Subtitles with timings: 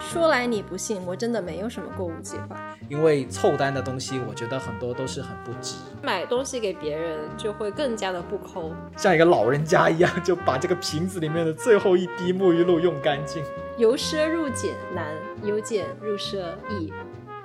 [0.00, 2.56] 说来你不信，我真的没有什么购物计划。
[2.88, 5.76] 因为凑单的东西，我觉得很多都是很不值。
[6.02, 13.44] 买东西给别人就会更加的不抠，像一个老人家一样，就把这个瓶子里面的最后一滴沐浴露用干净。
[13.76, 16.92] 由奢入俭难，由俭入奢易。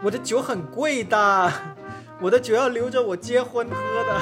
[0.02, 1.52] 我的酒很贵的，
[2.22, 4.22] 我的酒要留着我结婚喝的。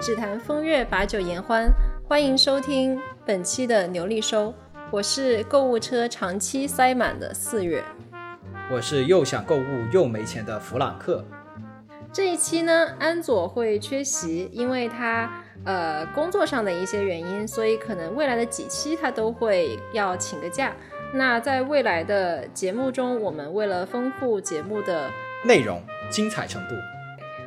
[0.00, 1.68] 只谈风月，把酒言欢。
[2.06, 4.54] 欢迎收听本期的牛力收，
[4.90, 7.84] 我是购物车长期塞满的四月，
[8.70, 11.22] 我是又想购物又没钱的弗朗克。
[12.10, 15.30] 这一期呢，安佐会缺席，因为他
[15.66, 20.72] 呃工作上的一些原因，所以可能未来的几期他都会要请个假。
[21.12, 25.10] 那在未来的节目中，我们为了丰富节目的
[25.44, 26.74] 内容精彩程度，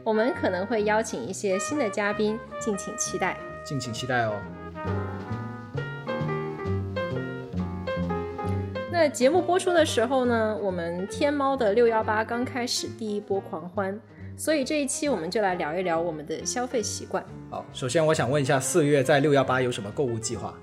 [0.03, 3.35] 我们可能会邀请一些新的嘉宾，敬请期待。
[3.63, 4.39] 敬请期待哦。
[9.01, 13.99] 那节目播出的时候呢，我们天猫的六幺八刚开始第一波狂欢，
[14.37, 17.25] 所以这一期我们就来聊一聊我们的消费习惯。
[17.49, 20.53] 好，首先我想问一下，四月在六幺八有什么购物计划？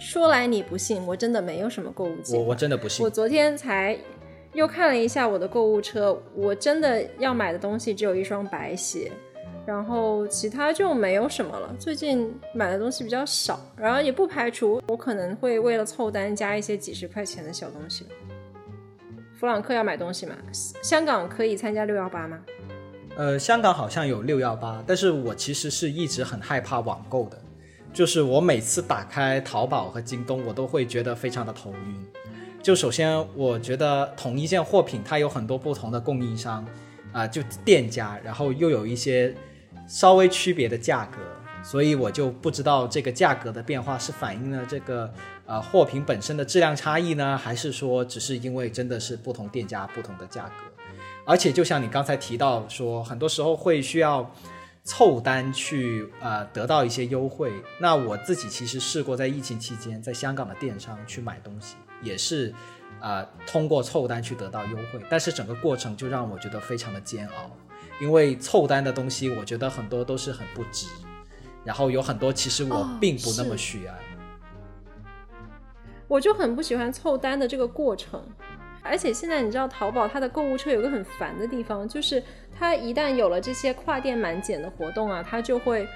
[0.00, 2.40] 说来你不信，我真的没有什么购物计划。
[2.40, 3.04] 我我真的不信。
[3.04, 3.96] 我昨天才
[4.52, 9.12] 又看了一下我的购物车，我真的要买的东西只有一双白鞋。
[9.66, 11.74] 然后其他就没有什么了。
[11.78, 18.06] 最近买的东西比较少，然后也不排除我可能会为了凑单加一些几十块钱的小东西。
[19.34, 20.34] 弗朗克要买东西吗？
[20.82, 22.38] 香港可以参加六幺八吗？
[23.16, 27.38] 呃，香港好像有六幺八，但是我其实是一直很害怕网购的，
[27.90, 32.06] 就是我每次打开淘宝和京东，我都会觉得非常的头晕。
[32.62, 36.66] 就首先我觉得同一件货品它有很多不同的供应商，
[37.12, 39.34] 啊，就店家，然后又有一些。
[39.86, 41.18] 稍微区别的价格，
[41.62, 45.12] 所以我就不知道这个价格的变化是反映了这个
[45.46, 50.52] 呃货品本身的质量差异呢，还是说只是因为真的是不同店家不同的价格？
[51.26, 54.30] 而且就像你刚才提到说，很多时候会需要
[54.82, 57.50] 凑单去呃得到一些优惠。
[57.78, 62.52] 那我自己其实试过在疫情期间在香港的电商去买东西，也是
[63.00, 67.50] 啊通过凑单去得到优惠，但是整个过程就让我觉得非常的煎熬。
[68.00, 70.86] 因为凑单的东西，我觉得很多都是很不值，
[71.64, 73.94] 然后有很多其实我并不那么需要。
[76.06, 78.22] 我就很不喜欢凑单的这个过程，
[78.82, 82.22] 而且现在你知道淘宝它的购物车有个很烦的地方，就是
[82.58, 85.88] 它一旦有了这些跨店满减的活动啊，它就会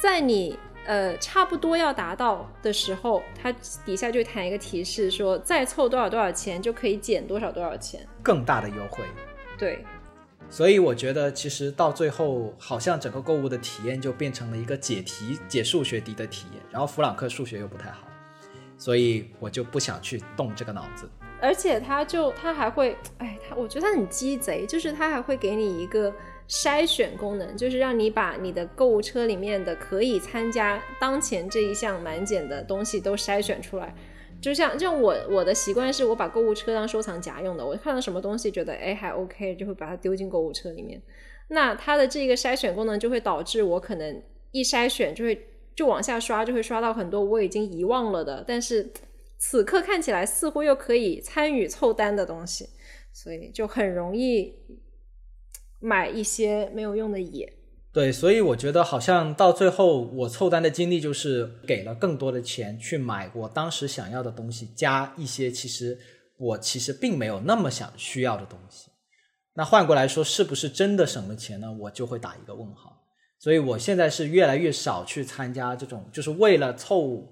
[0.00, 0.56] 在你
[0.86, 3.50] 呃差不多要达到的时候，它
[3.84, 9.04] 底下就弹一个提示说再凑多少多少钱就可以减多少多少钱，更大的优惠。
[9.58, 9.84] 对。
[10.48, 16.62] 所以我觉得，其实到最后，好像整个购物的体验就变成了一个解题、解数学题的体验。
[16.70, 18.06] 然后弗朗克数学又不太好，
[18.78, 21.08] 所以我就不想去动这个脑子。
[21.40, 26.10] 而且他就他还会，哎，他我觉得他很鸡贼，就是他还会给你一个
[26.48, 33.94] 筛选功能，就是让你把你的购物车里面的可以参加当前这一项满减的东西都筛选出来。
[34.46, 41.02] 就像就我我的习惯是我把购物车当收藏夹用的，我看到什么东西觉得哎还 OK，就会把它丢进购物车里面。
[41.48, 48.88] 那它的这个筛选功能就会导致我可能一筛选就会就往下刷，就会刷到很多我已经遗忘了的，但是
[49.36, 52.68] 此刻看起来似乎又可以参与凑单的东西，
[53.12, 54.54] 所以就很容易
[55.80, 57.52] 买一些没有用的野。
[57.96, 65.98] 对，所以我觉得好像到最后，我凑单的经历就是给了更多的钱去买我当时想要的东西，加一些其实
[66.36, 68.90] 我其实并没有那么想需要的东西。
[69.54, 71.72] 那换过来说，是不是真的省了钱呢？
[71.72, 73.02] 我就会打一个问号。
[73.38, 77.26] 所以我现在是越来越少去参加这种就是为了凑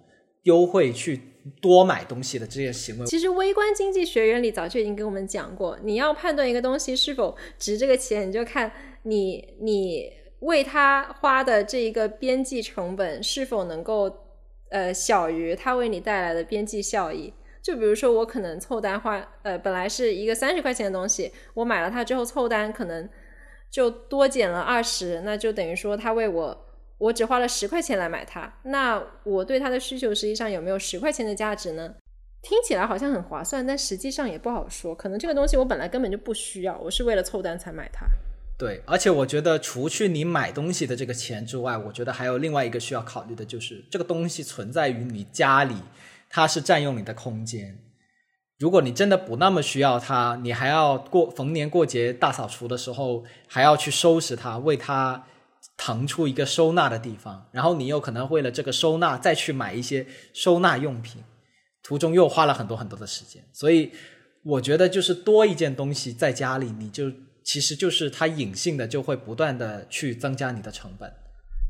[0.44, 1.20] 优惠去
[1.60, 3.04] 多买东西的这些行为。
[3.04, 10.23] 其实微观经济学原理早就已经给我们讲过，你要判断一个东西是否值这个钱，你就看你你。
[10.44, 14.14] 为他花的这一个边际成本是否能够
[14.70, 17.32] 呃小于他为你带来的边际效益？
[17.62, 23.08] 就比如说我可能凑单花呃本来是一个三十块钱的东西，我买了它之后凑单可能
[23.70, 26.66] 就多减了二十，那就等于说他为我
[26.98, 31.94] 我只花了十块钱来买它，那我对它的需求实际上有没有十块钱的价值呢？
[32.42, 38.06] 听起来好像很划算，但实际上也不好说，可能这个东西我本来根本就不需要，我是为了凑单才买它。
[38.56, 45.74] 对，而且我觉得，除去你买东西的这个钱之外，我觉得还有另外一个需要考虑的，就是这个东西存在于你家里，
[46.30, 47.78] 它是占用你的空间。
[48.58, 55.26] 如果你真的不那么需要它，你还要过逢年过节大扫除的时候，还要去收拾它，为它
[55.76, 61.22] 腾出一个收纳的地方，然后你又可能为了这个收纳再去买一些收纳用品。
[61.82, 63.90] 途中又花了很多很多的时间，所以
[64.42, 67.12] 我觉得就是多一件东西在家里，你就
[67.44, 71.12] 其实就是它隐性的就会不断的去增加你的成本。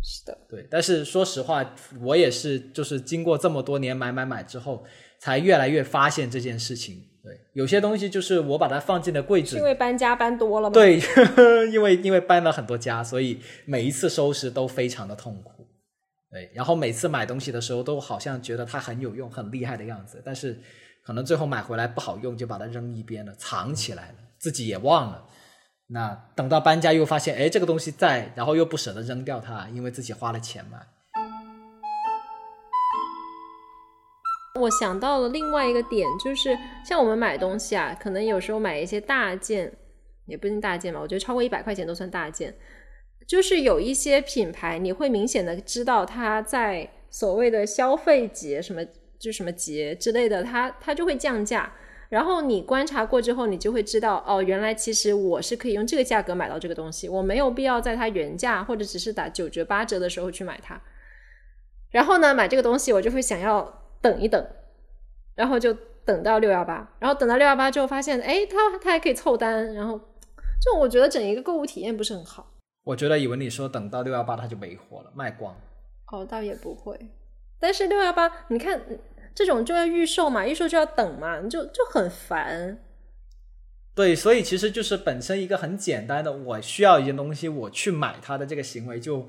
[0.03, 0.67] 是的，对。
[0.71, 4.85] 但是说实话，我也是就是经过这么多年买买买之后，
[5.19, 7.03] 才越来越发现这件事情。
[7.23, 10.75] 对，有些东西就是我把它放进了柜子，因为搬家搬多了吗？
[10.75, 11.01] 对，
[11.73, 15.67] 因为因为搬了很多家，所以每一次收拾都非常的痛苦。
[16.31, 20.61] 对，然后每次买东西的时候都好像觉得它很有用、很厉害的样子，但是
[21.03, 25.27] 可能最后买回来不好用，就把它扔一边了，藏起来了，自己也忘了。
[25.89, 30.81] 那等到搬家又发现，哎，这个东西在，然后又不舍得扔掉它，因为自己花了钱嘛。
[34.61, 39.71] 我想到了另外一个点，就是像我们买东西啊，可能有时候买一些大件，
[40.27, 42.55] 也不一定大件吧，我觉得超过一百块钱都算大件。
[43.27, 48.83] 就是有一些品牌，你会明显的知道它在所谓的消费节什么，
[49.19, 51.71] 就什么节之类的，它它就会降价。
[52.09, 60.81] 然后你观察过之后，你就会知道，哦，原来其实我是可以用这个价格买到这个东西，我没有必要在它原价或者只是打九折八折的时候去买它。
[61.91, 63.81] 然后呢，买这个东西我就会想要。
[64.05, 64.47] 等一等，
[65.35, 65.73] 然后就
[66.05, 69.99] 等到六幺八，然后等到六幺八之后发现，哎，它它还可以凑单，然后
[70.61, 72.47] 就我觉得整一个购物体验不是很好。
[72.85, 75.57] 我觉得以为你说等到六幺八它就没货了，卖光。
[76.13, 77.01] 哦，倒也不会，
[77.59, 78.79] 但是六幺八，你看
[79.35, 82.79] 这种就要预售嘛，预售就要等嘛，就就很烦。
[83.95, 89.29] 对，所以其实就是本身一个很简单的，我需要一件东西，我去买它的这个行为就。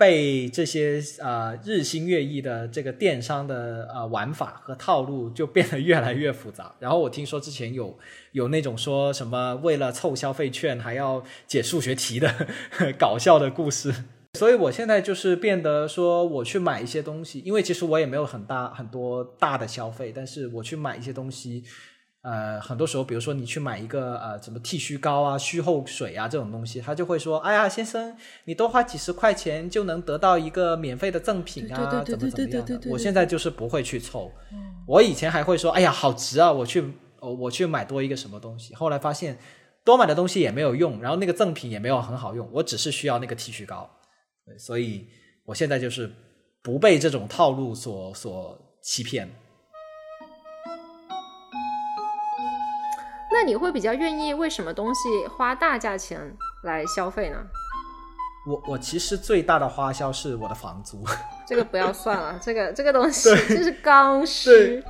[0.00, 6.72] 被这些呃日新月异的这个电商的呃玩法和套路就变得越来越复杂。
[6.78, 7.98] 然后我听说之前有
[8.30, 12.32] 有那种说什么为了凑消费券还要解数学题的
[12.96, 13.92] 搞笑的故事。
[14.34, 21.64] 所以我现在就是变得说我去买一些东西，因为其实我也没有很大很多大的消费，但是我去买一些东西。
[22.20, 28.14] 呃，很多时候，比如说你去买一个呃什么剃须膏啊、须后水啊这种东西，他就会说：“哎呀，先生，
[28.44, 34.30] 你多花几十块钱就能得到一个免费的赠品啊，怎么怎么样的。”我现在就是不会去凑。
[34.86, 36.84] 我以前还会说：“哎呀，好值啊，我去
[37.20, 39.38] 我去买多一个什么东西。”后来发现
[39.84, 43.88] 多买的东西也没有用，然后那个赠品也没有很好用，我只是需要那个剃须膏。
[44.56, 45.08] 所以
[45.44, 46.08] 我现在就是
[46.62, 49.28] 不被这种套路所所欺骗。
[53.30, 57.36] 那你会比较愿意为什么东西花大价钱来消费呢？
[58.48, 61.04] 我我其实最大的花销是我的房租，
[61.46, 64.82] 这个不要算了，这个这个东西就是刚需。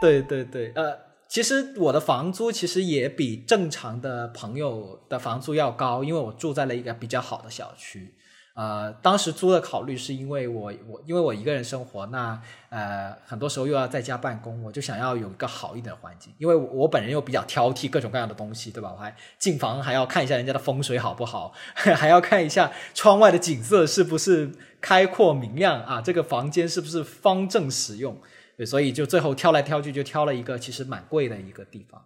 [0.00, 0.96] 对对对，呃，
[1.28, 8.14] 其实我的房租其实也比正常的朋友的房租要高，因为我住在了一个比较好的小区。
[8.54, 12.38] 呃，当时租的考虑是因为我我因为我一个人生活，那
[12.68, 16.34] 呃很多时候又要在家办公，我就想要有一个好一点的环境。
[16.36, 18.92] 因为我本人又比较挑剔各种各样的东西，对吧？
[18.92, 24.50] 我还进房还要看一下人家的风水好不好， 还要看一下窗外的景色是不是
[24.80, 28.20] 开阔明亮啊，这个房间是不是方正实用。
[28.58, 32.02] 对，所以就最后挑来挑去就挑了一个其实蛮贵的一个地方。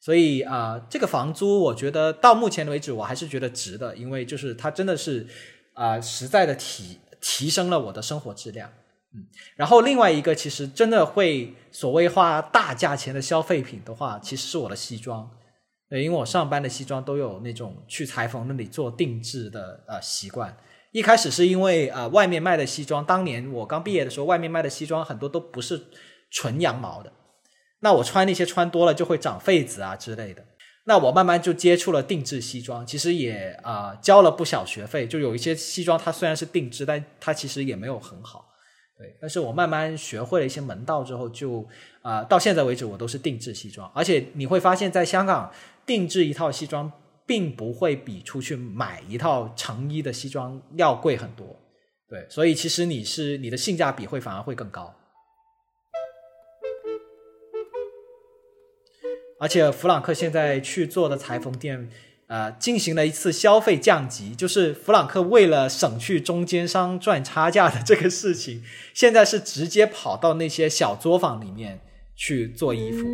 [0.00, 5.26] 所以啊，这个房租我觉得到目前为止我还是觉得值的，因为就是它真的是。
[5.78, 8.68] 啊，实在的提提升了我的生活质量，
[9.14, 15.30] 嗯，然后另外一个其实真的会所谓花大价钱的消费品的话，其实是我的西装，
[15.88, 20.56] 对，因为我上班的西装都有那种去裁缝那里做定制的呃习惯。
[20.90, 25.80] 一开始是因为呃外面卖的西装，当年我刚毕业的时候，外面卖的西装很多都不是
[26.32, 27.12] 纯羊毛的，
[27.80, 30.44] 那我穿那些穿多了就会长痱子啊之类的。
[30.88, 35.06] 那我慢慢就接触了定制西装，其实也啊交了不小学费。
[35.06, 38.48] 就有一些西装，它虽然是定制，但它其实也没有很好。
[38.96, 41.68] 对，但是我慢慢学会了一些门道之后，就
[42.00, 43.86] 啊到现在为止，我都是定制西装。
[43.94, 45.52] 而且你会发现在香港
[45.84, 46.90] 定制一套西装，
[47.26, 51.54] 并不会比出去买一套成衣的西装要贵很多。
[52.08, 54.94] 对，所以其实你是你的性价比会反而会更高。
[59.38, 61.88] 而且弗朗克现在去做的裁缝店，
[62.26, 71.80] 呃，进行了一次消费降级，就是弗朗克为了省去中间商赚差价的这个事情，现在是直接跑到那些小作坊里面
[72.16, 73.06] 去做衣服。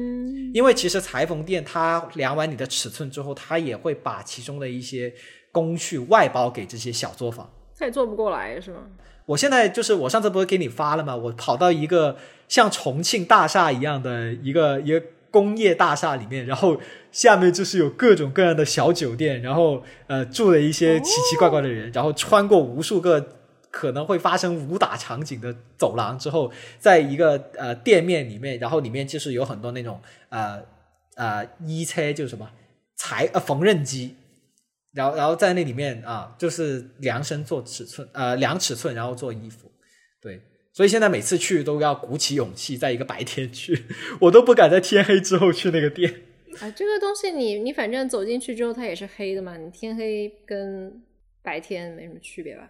[0.54, 5.12] 因为其实裁缝店他量完你的尺寸之后，他也会把其中的一些
[5.52, 7.50] 工序外包给这些小作坊。
[7.78, 8.78] 他也做不过来是吗？
[9.26, 11.14] 我现在就是我上次不是给你发了吗？
[11.14, 12.16] 我跑到一个
[12.48, 15.02] 像重庆大厦一样的一个一个。
[15.34, 23.20] 工业大厦里面，然后下面就是有各种各样的小酒店，然后呃住了一些奇奇怪怪的人，然后穿过无数个
[23.68, 30.62] 可能会发生武打场景的走廊之后，在一个呃店面里面，然后里面就是有很多那种呃
[31.16, 32.48] 呃衣车，就是什么
[32.94, 34.14] 裁呃缝纫机，
[34.92, 39.68] 然后然后在那里面啊，就是量身做尺寸，呃量尺寸，然后做衣服，
[40.22, 40.40] 对。
[40.74, 43.84] 所以现在每次去都要鼓起勇气，在一个白天去，
[44.22, 46.12] 我都不敢在天黑之后去那个店。
[46.58, 51.00] 啊，这个东西你你反正走进去之后它也是黑的嘛，你天黑跟
[51.42, 52.68] 白天没什么区别吧？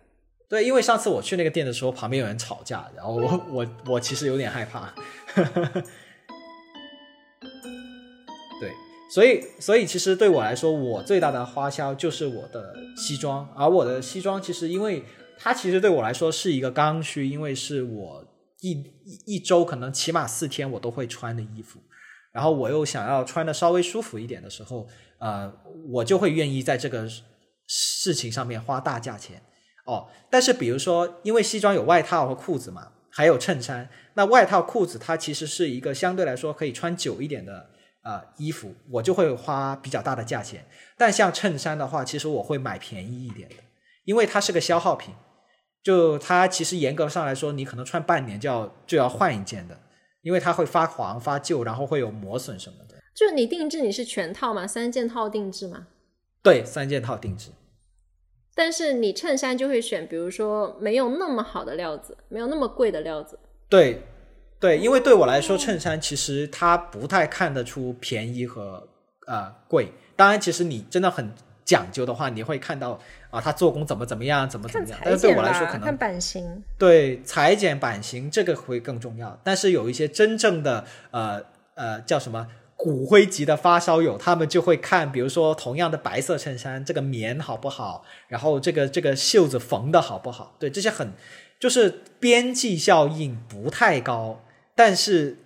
[0.51, 4.95] 对，因为上次我去那个店的时候，旁边有人吵架，然后我 我我其实有点害怕。
[8.61, 8.71] 对，
[9.11, 15.03] 所以所以其实对我来说，我最大的花销就是我的西装，而我的西装其实因为。
[15.45, 18.25] 它其实对我来说是一个刚需，因为是我
[18.63, 18.71] 一
[19.05, 21.79] 一一周可能起码四天我都会穿的衣服，
[22.33, 25.53] 然后我又想要穿的稍微舒服一点的时候，呃，
[25.91, 27.07] 我就会愿意在这个
[27.67, 29.43] 事情上面花大价钱
[29.85, 30.09] 哦。
[30.31, 37.69] 但是比如说，因为西装有外套和裤子嘛，还有衬衫，那外套裤子它其实是一个相对来说可以穿久一点的
[38.03, 40.65] 呃衣服，我就会花比较大的价钱。
[40.97, 43.57] 但像衬衫的话，其实我会买便宜一点的。
[44.07, 45.15] 因为它是个消耗品，
[45.85, 49.79] 就它其实严格上来说，你可能穿半年就要就要换一件的，
[50.23, 52.95] 因为它会发黄、发旧，然后会有磨损什么的。
[53.15, 54.67] 就你定制，你是全套吗？
[54.67, 55.87] 三件套定制吗？
[56.43, 57.51] 对，三件套定制。
[58.55, 63.39] 但是你衬衫就会选，比如说没有那么好的料子，没有那么贵的料子。
[63.69, 64.03] 对，
[64.59, 68.89] 对，因为对我来说，衬衫其实它不太看得出便宜和
[69.27, 69.93] 呃贵。
[70.17, 71.31] 当然，其实你真的很。
[71.67, 73.01] 讲究的话，你会看到
[73.35, 74.99] 啊，它做工怎么怎么样，怎么怎么样。
[75.05, 76.63] 但是对我来说，可能看版型。
[76.79, 79.39] 对裁剪版型这个会更重要。
[79.43, 81.43] 但是有一些真正的呃
[81.75, 90.55] 呃叫什么骨灰级的发烧友，他们就会看，比如说同样的白色衬衫，这个棉好不好，然后这个这个袖子缝的好不好。
[90.59, 91.13] 对这些很
[91.59, 94.45] 就是边际效应不太高，
[94.77, 95.39] 但是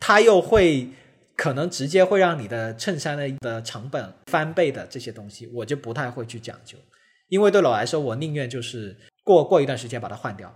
[0.00, 0.88] 它又会。
[1.36, 6.78] 可能直接会让你的衬衫的的成本翻倍的这些东西，我就不太会去讲究，
[7.34, 10.54] 因为对我来说，我宁愿就是过过一段时间把它换掉。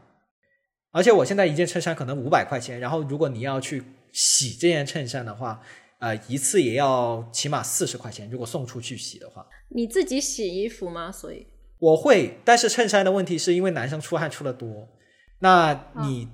[0.93, 3.83] 而且我现在一件衬衫可能五百块钱，然后如果你要去
[4.13, 5.61] 洗这件衬衫的话，
[5.99, 8.31] 呃，一次也要起码四十块钱。
[8.31, 11.11] 如果送出去洗的话，你自己洗衣服吗？
[11.11, 11.49] 所以
[11.81, 14.89] 我会，但是衬衫的问题是因为男生出汗出的多，
[15.41, 16.29] 那你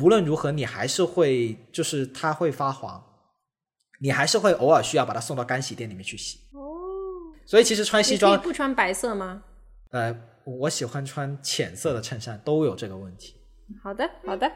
[0.00, 3.04] 无论如何你还是会，就是它会发黄。
[4.00, 6.58] 你还是会偶尔需要把它送到干洗店里面去洗哦。
[7.44, 9.42] 所以其实穿西装不穿白色吗？
[9.90, 13.34] 呃，我喜欢穿浅色的衬衫，都有这个问题。
[13.82, 14.50] 好的，好的。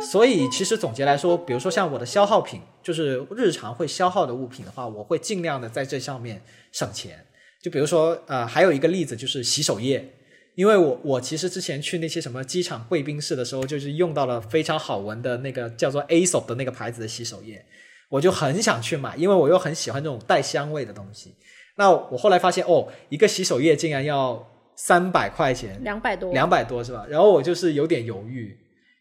[0.00, 7.26] 所以其实总结来说，比如说像我的消耗品，就是日常会消耗的物品的话，我会尽量的在这上面省钱。
[7.62, 10.12] 就比如说，呃，还有一个例子就是洗手液。
[10.54, 17.66] 因为我我其实之前去那些什么机场贵宾室的时候，就是用到了非常好闻的那个叫做 Aesop 的那个牌子的洗手液，
[18.08, 21.34] 我就很想去买，因为我又很喜欢这种带香味的东西。
[21.76, 27.06] 那我后来发现，哦，一个洗手液竟然要三百块钱，两百多，两百多是吧？
[27.08, 28.56] 然后我就是有点犹豫，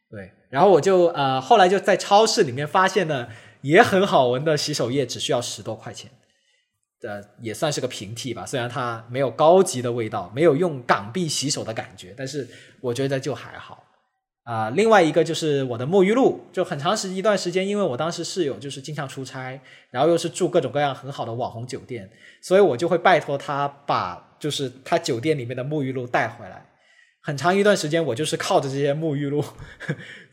[0.09, 3.29] 对，然后我就呃后来就在超市里面发现了
[3.61, 6.09] 也很好闻的洗手液，只需要十多块钱。
[7.03, 12.47] 呃，也算是个平替吧，虽然它没有高级的味道，没有用港币洗手的感觉，但是
[12.79, 13.83] 我觉得就还好
[14.43, 14.69] 啊。
[14.69, 19.59] 另外一个就是我的沐浴露，就很长时一段时间，因为我当时室友就是经常出差，
[19.91, 22.09] 然后又是住各种各样很好的网红酒店，
[22.41, 26.65] 所以我就会拜托他把就是他酒店里面的沐浴露带回来。
[27.25, 29.43] 很长一段时间，我就是靠着这些沐浴露。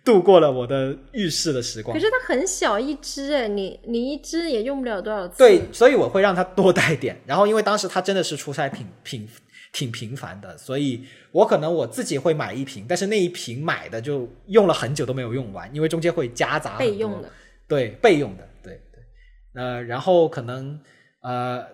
[0.03, 1.95] 度过了我的浴室的时光。
[1.95, 5.37] 可是它很小一支哎，你你一支也用不了多少次。
[5.37, 7.15] 对，所以我会让他多带点。
[7.27, 9.29] 然后因为当时他真的是出差频频
[9.73, 17.31] 挺频繁的，所以我可能我自己会买一瓶，但是那一瓶买的就用了很久都没有用完，因为中间会夹杂备用的。
[17.69, 19.63] 对，备用的，对对。
[19.63, 20.81] 呃，然后可能
[21.23, 21.65] 呃，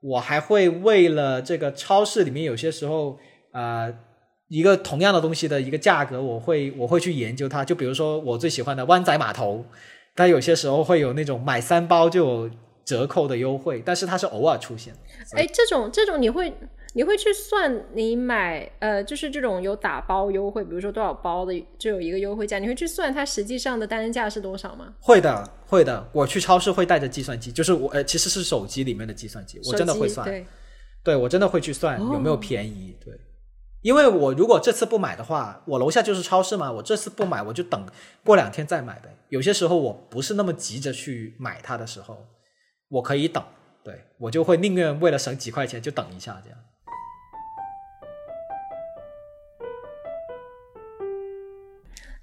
[0.00, 3.18] 我还会为了这个超市里面有些时候
[3.52, 3.94] 呃。
[4.48, 7.64] 一个同样的东西的一个价格，我会我会去研究它。
[7.64, 9.64] 就比如说我最喜欢的湾仔码头，
[10.14, 12.50] 它有些时候会有那种买三包就有
[12.84, 14.92] 折扣的优惠，但是它是偶尔出现。
[15.34, 16.52] 哎，这种这种你会
[16.94, 24.94] 你会去算你买呃，就是这种有打包优惠，比如说多少包的就有一个优惠价，你会去算它实际上的单价是多少吗？
[25.00, 26.06] 会的，会的。
[26.12, 30.26] 我去超市会带着计算机，就是我呃其实是手机里面的计算机，我真的会算。
[30.26, 30.46] 对，
[31.02, 32.96] 对我真的会去算有没有便宜。
[33.04, 33.12] 对。
[33.80, 36.70] 因为我如果这次不买的话，我楼下就是超市嘛。
[36.70, 37.84] 我这次不买，我就等
[38.22, 39.16] 过两天再买呗。
[39.28, 42.26] 有些时候我不是那么急着去买它的时候，
[42.88, 43.42] 我可以等。
[43.82, 46.58] 对我就会宁愿为了省几块钱就等一下这样。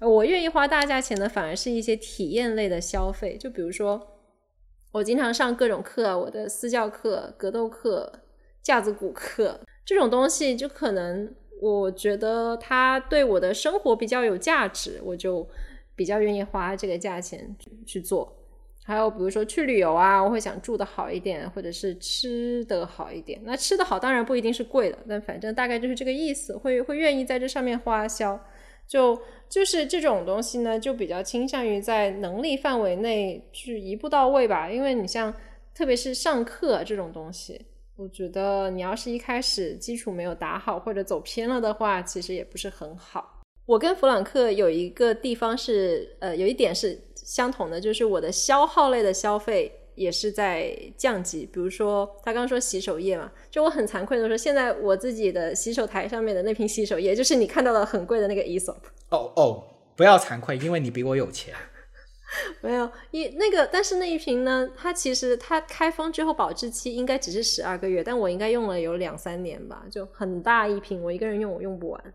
[0.00, 4.00] 我愿意花大价钱的反而是一些体验类的消费，就比如说
[4.92, 8.10] 我经常上各种课，我的私教课、格斗课、
[8.62, 15.46] 架子鼓课这种东西，就可能我觉得它对我的生活比较有价值，我就
[15.94, 17.54] 比较愿意花这个价钱
[17.86, 18.36] 去做。
[18.82, 23.38] 还有比如说去旅游啊，我会想住的好一点，或者是吃的好一点。
[23.44, 28.40] 那吃的好当然不一定是贵的，但反正大概就是这个意思，会会愿意在这上面花销。
[28.90, 29.16] 就
[29.48, 34.68] 就是这种东西呢，就比较倾向于在能力范围内去一步到位吧。
[34.68, 35.32] 因为你像
[35.72, 43.40] 特别是上课这种东西，我觉得你要是一开始基础没有打好或者走偏了的话，其实也不是很好。
[43.64, 51.46] 我跟弗朗克有一个地方是，呃，有一点是相同的，就是我的消耗类的消费也是在降级。
[51.46, 58.76] 比如说，他刚刚说洗手液嘛，就我很惭愧的说，现在我自己的洗手台上面的那瓶洗手液，就是你看到的很贵的那个 Esop。
[59.10, 59.64] 哦哦，
[59.96, 61.54] 不要惭愧，因为你比我有钱。
[62.62, 72.14] 没有一那个，但是那一瓶呢，它其实它开封之后保质期应该只是十二个月，但我应该用了有两三年吧，就很大一瓶，我一个人用我用不完。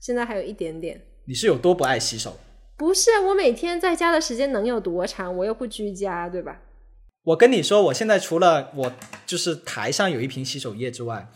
[0.00, 1.00] 现在还有一点点。
[1.24, 2.36] 你是有多不爱洗手？
[2.76, 5.36] 不是，我每天在家的时间能有多长？
[5.36, 6.60] 我又不居家，对吧？
[7.26, 8.92] 我跟你说，我现在除了我
[9.26, 11.28] 就是台上有一瓶洗手液之外，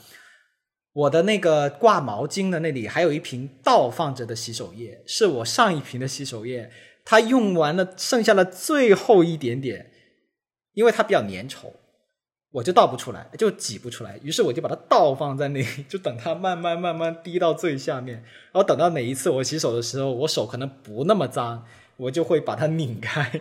[0.93, 6.71] 我的那个挂毛巾的那里还有一瓶倒放着的洗手液，是我上一瓶的洗手液，
[7.05, 9.91] 它用完了，剩下了最后一点点，
[10.75, 11.73] 因为它比较粘稠。
[12.53, 18.17] 我就倒不出来，就挤不出来，于是我就把它倒放在那里，就等它慢慢慢慢滴到最下面，
[18.53, 21.65] 然后等到哪一次我洗手的时候，我手可能不那么脏，
[21.97, 23.41] 我就会把它拧开，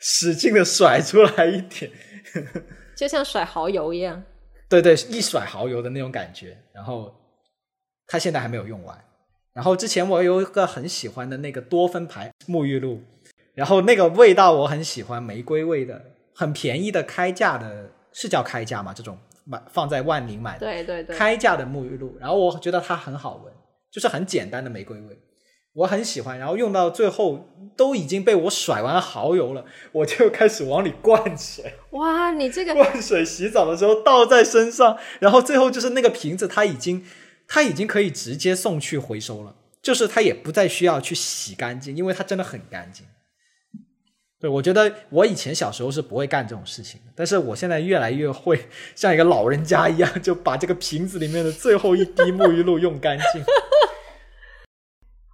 [0.00, 1.90] 使劲的甩出来一点，
[2.96, 4.22] 就像甩蚝油一样。
[4.68, 6.56] 对对，一甩蚝油的那种感觉。
[6.72, 7.14] 然后
[8.06, 8.98] 它现在还没有用完。
[9.52, 13.00] 然后之前我有一个很喜欢的那个多芬牌沐浴露，
[13.54, 16.04] 然后那个味道我很喜欢，玫瑰味的，
[16.34, 17.90] 很便宜的开价的。
[18.18, 18.94] 是叫开价吗？
[18.96, 22.16] 这种买放在万宁买的，对对对，开价的沐浴露。
[22.18, 23.52] 然后我觉得它很好闻，
[23.90, 25.18] 就是很简单的玫瑰味，
[25.76, 26.38] 我很喜欢。
[26.38, 31.74] 然后用到最后都已经被我甩完蚝油了，我就开始往里灌水。
[31.90, 37.04] 哇，你这个灌水洗澡的时候倒在身上，然后最后就是那个瓶子，它已经
[37.46, 43.06] 它已经可以直接送去回收了，就是它也不再需要去洗干净，因为它真的很干净。
[44.38, 53.42] 对，我觉得我以前小时候是不会干这种事情的，但是我现在越来越会像一个老人家一样，就把这个瓶子里面的最后一滴沐浴露用干净。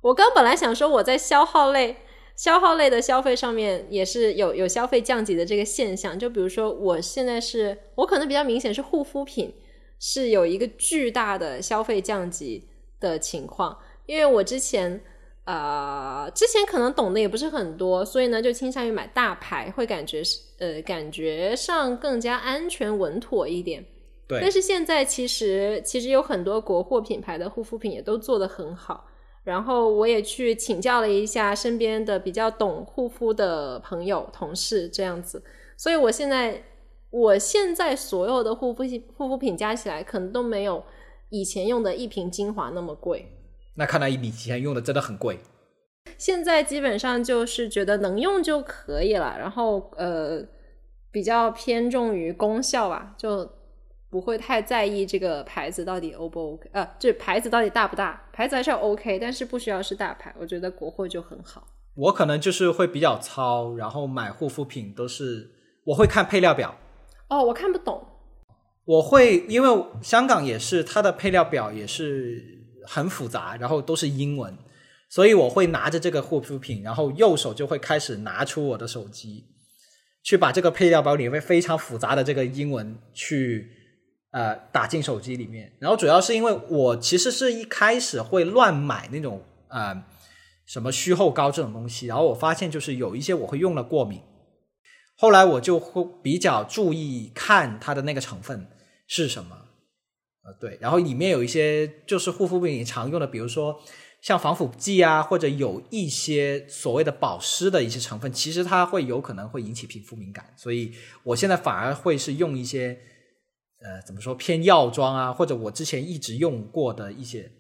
[0.03, 1.97] 我刚本来想说我在消耗类、
[2.37, 9.55] 消耗类的消费上面也是有有消费降级的这个现象，就比如说我现在是我可能比较明显是护肤品
[9.99, 12.69] 是有一个巨大的消费降级
[13.01, 15.01] 的情况，因为我之前。
[15.45, 23.85] 呃，之前可能懂的也不是很多，所以呢，就倾向于买大牌，会感觉是呃，感觉上更加安全稳妥一点。
[24.29, 24.39] 对。
[24.41, 29.05] 但是现在其实其实有很多国货品牌的护肤品也都做得很好，
[29.45, 35.43] 然后我也去请教了一下身边的比较懂护肤的朋友、同事这样子，
[35.77, 36.63] 所以我现在
[37.11, 40.85] 我现在所有的护肤品护肤品加起来，可能都没有
[41.31, 43.27] 以前用的一瓶精华那么贵。
[43.75, 45.39] 那看来你以前用的真的很贵。
[46.19, 50.43] 现在基本上就是觉得能用就可以了，然后呃
[51.11, 53.49] 比较偏重于功效吧，就
[54.13, 58.23] 不会太在意这个牌子到底 O 不 OK，呃，这牌子到底大不大？
[58.33, 61.67] 牌子还是要 OK，但是不需要是大牌，我觉得国货就很好。
[61.95, 65.51] 我可能就是会比较糙，然后买护肤品都是
[65.85, 66.79] 我会看配料表。
[67.29, 68.07] 哦，我看不懂。
[68.85, 72.61] 我会因为香港也是它的配料表也是。
[72.85, 74.59] 很复杂，然后都是英文，
[75.09, 79.47] 所以我会拿着这个护肤品，然后右手就会开始拿出我的手机，
[80.25, 83.71] 去把这个配料表里面非常复杂的这个英文去
[84.33, 85.73] 呃打进手机里面。
[85.79, 90.05] 然后主要是因为我其实是一开始会乱买那种呃
[90.67, 94.21] 什么虚后膏这种东西，然后我发现就是有一些我会用了过敏，
[95.17, 98.67] 后来我就会比较注意看它的那个成分
[99.07, 99.59] 是什么。
[100.45, 103.81] 呃，对，然后里面有一些就是护肤品常用的，比如说
[104.21, 110.93] 像防腐剂啊，或者有一些所谓的保湿的一些成分，其实它会有可能会引起皮肤敏感，所以
[111.23, 112.99] 我现在反而会是用一些
[113.83, 117.51] 呃怎么说偏药妆啊，或者我之前一直用过的一些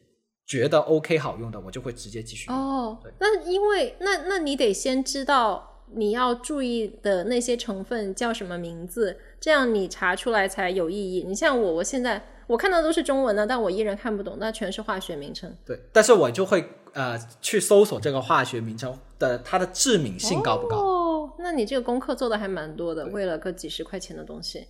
[0.46, 2.50] 觉得 OK 好用的，我就会直接继续。
[2.50, 11.24] 哦，那因为那那你得先知道你要注意的那些成分叫什么名字，这样你查出来才有意义。
[11.26, 12.22] 你像我，我现在。
[12.48, 15.50] 我看到的都是中文的，但我依然看不懂，那全是化学名称。
[15.64, 20.76] 对，但是我就会呃去搜索这个化学名称的它的致敏性高不高。
[20.76, 24.66] 哦，那你这个功课做的还蛮多的，为了个几十块钱的东西。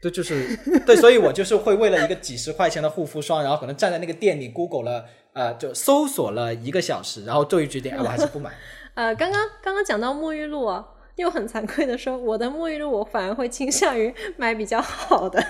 [0.00, 8.50] 对，就是对，所以我就是会为了一个几十块钱的护肤霜，然后可能站在那个店里 Google 了，呃，就搜索了一个小时，然后终于决定，哎，我还是不买。
[8.94, 10.86] 呃，刚刚刚刚讲到沐浴露啊，
[11.16, 15.44] 又很惭愧的说，我的沐浴露我反而会倾向于买比较好的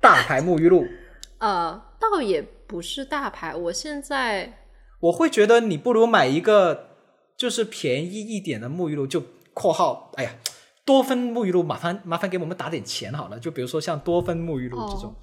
[0.00, 0.84] 大牌沐浴露。
[1.40, 4.58] 呃，倒也不是大牌，我现在
[5.00, 6.90] 我会觉得你不如买一个
[7.38, 9.22] 就是便宜一点的沐浴露，就
[9.54, 10.34] （括号）哎呀。
[10.84, 13.38] 多芬沐浴露，麻烦麻烦给我们打点钱好了。
[13.38, 15.14] 就比如说像多芬沐浴露这种，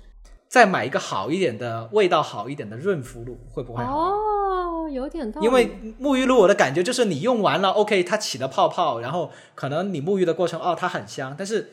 [0.48, 3.94] 再买一个好一点的、味道好一点的润肤露，会不会好？
[3.94, 5.46] 哦，有点道理。
[5.46, 5.70] 因为
[6.00, 11.70] 沐浴露，我的感觉就是你用完了，OK，它起了泡泡，然后可能你沐浴的过程，哦，它很香，但是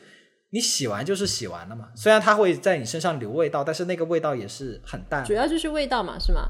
[0.49, 1.87] 你洗完就是洗完了嘛。
[1.95, 5.23] 虽然它会在你身上留味道，但是那个味道也是很淡。
[5.23, 6.41] 主要就是味道嘛，是吗？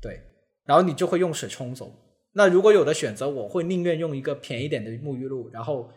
[0.00, 0.18] 对，
[0.64, 1.92] 然后你就会用水冲走。
[2.32, 5.90] 那如果有的选择，我会宁愿用一个便宜点的沐浴露，然后。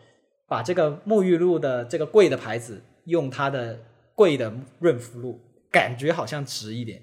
[0.52, 3.80] 把这个沐浴露的这个贵的牌子用它的
[4.14, 7.00] 贵的润肤露，感觉好像值一点。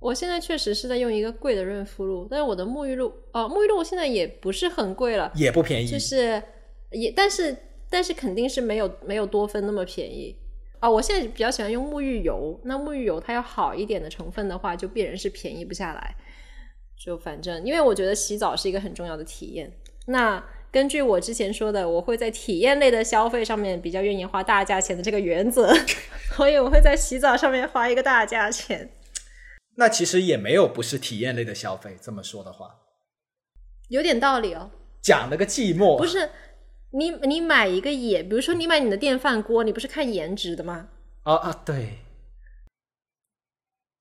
[0.00, 6.42] 我现在确实是在用一个贵的润肤露，但是我的沐浴露哦，沐浴露现在也不是很贵了，也不便宜，就是
[6.90, 7.54] 也但是
[7.90, 10.34] 但是肯定是没有没有多芬那么便宜
[10.80, 10.88] 啊。
[10.88, 16.16] 我现在比较喜欢用沐浴油，那沐浴油它要好一点的成分的话，就必然是便宜不下来。
[16.96, 19.70] 就反正因为我觉得洗澡是一个很重要的体验，
[20.06, 20.42] 那。
[20.72, 25.70] 根据我之前说的，我会在体验类的消费上面比较愿意花大价钱的这个原则，
[26.34, 28.90] 所以我会在洗澡上面花一个大价钱。
[29.76, 32.76] 那其实也没有不是体验类的消费，这么说的话，
[33.90, 34.70] 有点道理哦。
[35.02, 36.30] 讲了个寂寞，不是
[36.92, 40.88] 你你买一个也，比如说你买你的电饭锅，你不是看颜值的吗？
[41.24, 41.98] 啊啊，对，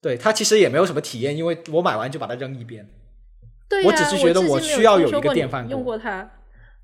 [0.01, 2.87] 对，它其实也没有什么体验，因为我买完就把它扔一边。
[3.67, 6.31] 对我只是觉得我需要有一个电饭锅，用过它。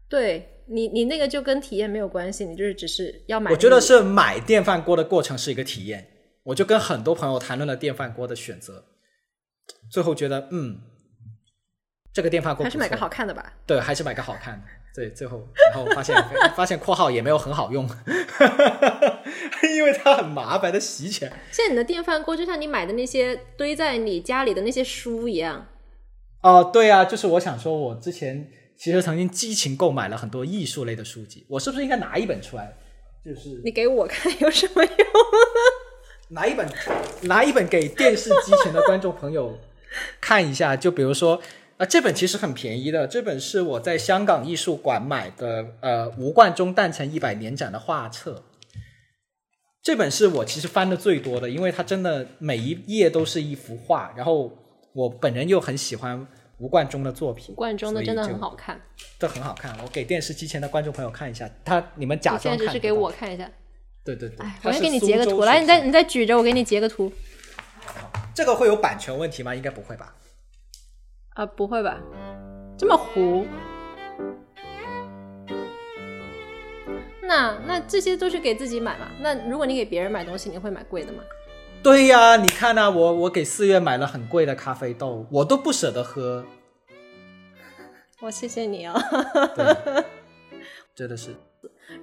[0.09, 3.51] 对你，你那个就跟体验没有关系，你就是只是要买。
[3.51, 6.07] 我觉得是买电饭锅的过程是一个体验。
[6.43, 8.85] 我就跟很多朋友谈论了电饭锅的选择，
[9.91, 10.79] 最后觉得，嗯，
[12.13, 13.51] 这个电饭锅还是买个好看的吧。
[13.65, 14.63] 对，还是买个好看的。
[14.95, 16.15] 对，最后然后发现
[16.55, 17.85] 发现括号也没有很好用，
[19.75, 21.33] 因为它很麻烦的洗起来。
[21.51, 25.67] 现在你的电饭锅就像你买的那些堆在你家里的那些书一样。
[26.41, 28.49] 哦，对啊，就是我想说，我之前。
[28.77, 32.77] 其实曾经激情购买了很多艺术类的书籍，我是不是应该拿一本出来？
[33.25, 34.93] 就是你给我看有什么用？
[36.29, 36.69] 拿一本，
[37.23, 39.57] 拿一本给电视机前的观众朋友
[40.21, 40.75] 看一下。
[40.75, 41.41] 就比如说，
[41.77, 48.43] 啊，这本其实很便宜的，这本是我在香港艺术馆买的，呃，吴冠中诞辰一百年展的画册。
[49.81, 54.51] 这本是我其实翻的最多的，因为它真的每一页都是一幅画，然后
[54.93, 56.27] 我本人又很喜欢。
[56.59, 58.81] 吴冠中的作品，吴冠中的真的很好看，
[59.19, 59.77] 这很好看。
[59.83, 63.49] 我给电视机前的观众朋友看一下，他你们假装看，是给我看一下。
[64.03, 67.11] 对对对，我先给你截个图，来，你再你再举着，我给你截个图。
[68.33, 69.53] 这个会有版权问题吗？
[69.53, 70.15] 应该不会吧？
[71.35, 71.99] 啊，不会吧？
[72.77, 73.45] 这么糊？
[77.21, 79.11] 那那这些都是给自己买嘛？
[79.19, 81.21] 那如果你给别人买东西，你会买贵的吗？
[81.83, 86.43] 对呀，你看呐，我我给四月买了很贵的咖啡豆，我都不舍得喝。
[88.19, 88.99] 我谢谢你哦，
[90.93, 91.33] 真的是。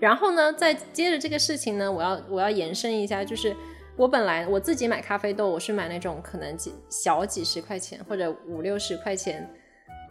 [0.00, 3.54] 然后呢，再接着这个事情呢，我要我要延伸一下，就是
[3.96, 9.46] 我本来我自己买咖啡豆，我是买那种可能几小几十块钱或者五六十块钱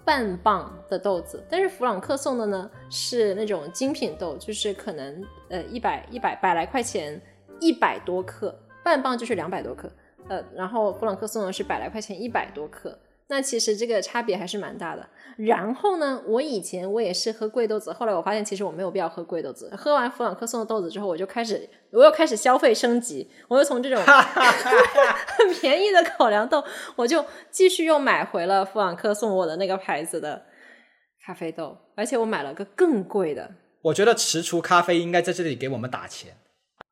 [0.06, 7.20] 半磅的豆子，但是弗朗克送的呢是那种精品豆，就是可能呃一百一百百来块钱，
[7.60, 8.56] 一百多克。
[8.84, 9.92] 半磅就是两百多克，
[10.28, 15.08] 呃，然后弗朗克送的是百来块钱一百多克，那其实这个差别还是蛮大的。
[15.38, 19.74] 然后呢，我以前我也是喝贵豆子，后来我发现其实我没有必要喝贵豆子。
[19.76, 26.64] 喝完弗朗克送的豆子之后，我就开始我又开始消费升级，我又从这种 很便宜的口粮豆，
[26.96, 30.44] 我就继续又买回了弗朗克送我的那个牌子的
[31.26, 33.50] 咖啡豆，而且我买了个更贵的。
[33.82, 36.38] 我觉得迟厨咖啡应该在这里给我们打钱。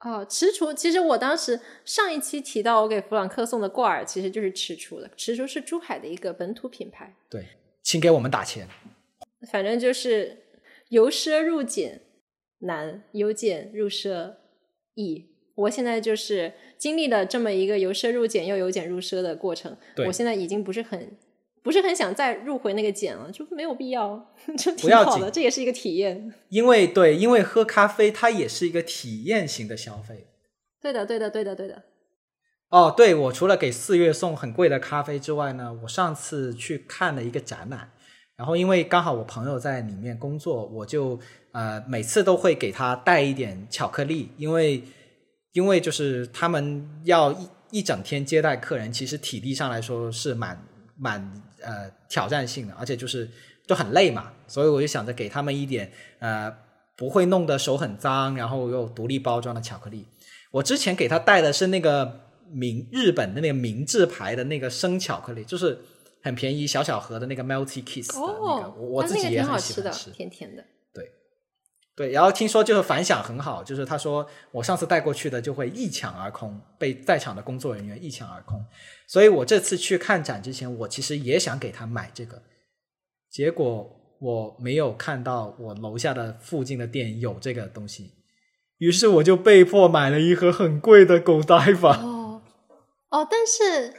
[0.03, 5.09] 哦，踟蹰，其实我当时上一期提到我给弗朗克送的挂耳，其实就是踟蹰的。
[5.15, 7.15] 踟蹰是珠海的一个本土品牌。
[7.29, 7.45] 对，
[7.83, 8.67] 请给我们打钱。
[9.51, 10.37] 反正就是
[10.89, 12.01] 由奢入俭
[12.59, 14.35] 难，由俭入奢
[14.95, 15.27] 易。
[15.53, 19.77] 我现在就是经历了这么一个由奢入俭又由俭入奢的过程。
[20.07, 21.15] 我现在已经不是很。
[21.63, 26.33] 不是很想再入回那个茧了，就没有必要， 就挺好的，这也是一个体验。
[26.49, 30.27] 因为对，因为喝咖啡它也是一个体验型的消费。
[30.81, 31.83] 对的，对的，对的，对的。
[32.69, 37.91] 哦，对，我除了给四月送很贵的咖啡之外呢，我上次去看了一个展览，
[38.37, 41.19] 然后因为刚好我朋友在里面工作，我就
[41.51, 44.81] 呃每次都会给他带一点巧克力，因为
[45.51, 50.65] 因为就是他们要一一整天接待客人，其实体力上来说是蛮
[50.97, 53.29] 蛮呃挑战性的，而且就是
[53.65, 56.53] 就很累嘛，所以我就想着给他们一点呃
[56.95, 60.05] 不会弄得手很脏，然后又独立包装的巧克力。
[60.51, 65.79] 我之前给他带的是那个明日本的那个明治牌的那个生巧克力，就是
[66.21, 70.63] 很便宜小小盒的那个 Melty Kiss 的那个，我我自己也它那个挺好很喜吃的欢吃。，甜甜的。
[71.95, 78.65] 对，然后听说就是反响很好，就是他说我上次带过去的就会一抢而空，被在场的工作人员一抢而空。
[79.07, 82.41] 所以我这次去看展之前，我其实也想给他买这个，
[83.29, 88.11] 结果我没有看到我楼下的附近的店有这个东西，
[88.77, 91.97] 于是我就被迫买了一盒很贵的狗呆 法。
[91.97, 92.41] 哦
[93.09, 93.93] 哦，但是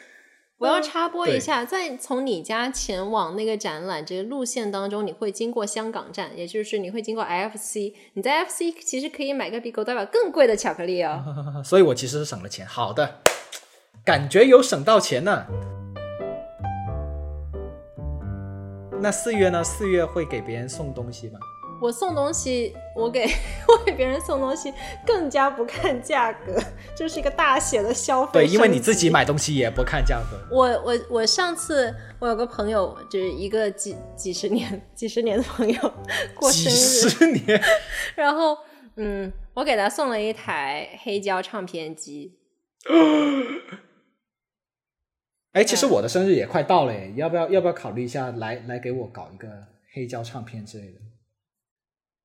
[0.63, 7.93] 我要嗯插播一下，在从你家前往那个展览这个路线当中，你会经过香港站，也就是你会经过 IFC。
[8.13, 11.21] 你在 FC 其实可以买个比狗代表更贵的巧克力哦。
[11.67, 12.65] 所以我其实是省了钱。
[12.65, 13.23] 好的，
[14.05, 15.45] 感觉有省到钱呢。
[19.01, 19.65] 那四月呢？
[19.65, 21.41] 四月会给别人送东西吗？
[21.83, 23.25] 我送东西，我给
[23.69, 24.73] 我给别人送东西
[25.05, 26.57] 更加不看价格，
[26.97, 28.33] 就是一个大写的消费。
[28.33, 29.11] 对，因为你自己。
[29.13, 30.39] 买东西也不看价格。
[30.51, 35.93] 我我我上次我有个朋友，就是一个几几十年几十年的朋友
[36.35, 36.77] 过生日，
[37.11, 37.61] 十年，
[38.15, 38.57] 然后
[38.97, 42.39] 嗯，我给他送了一台黑胶唱片机。
[45.53, 49.49] 哎，其实我的生日也快到了，耶，要不要要不要考虑一下来来给我搞一个
[49.93, 51.01] 黑胶唱片之类的？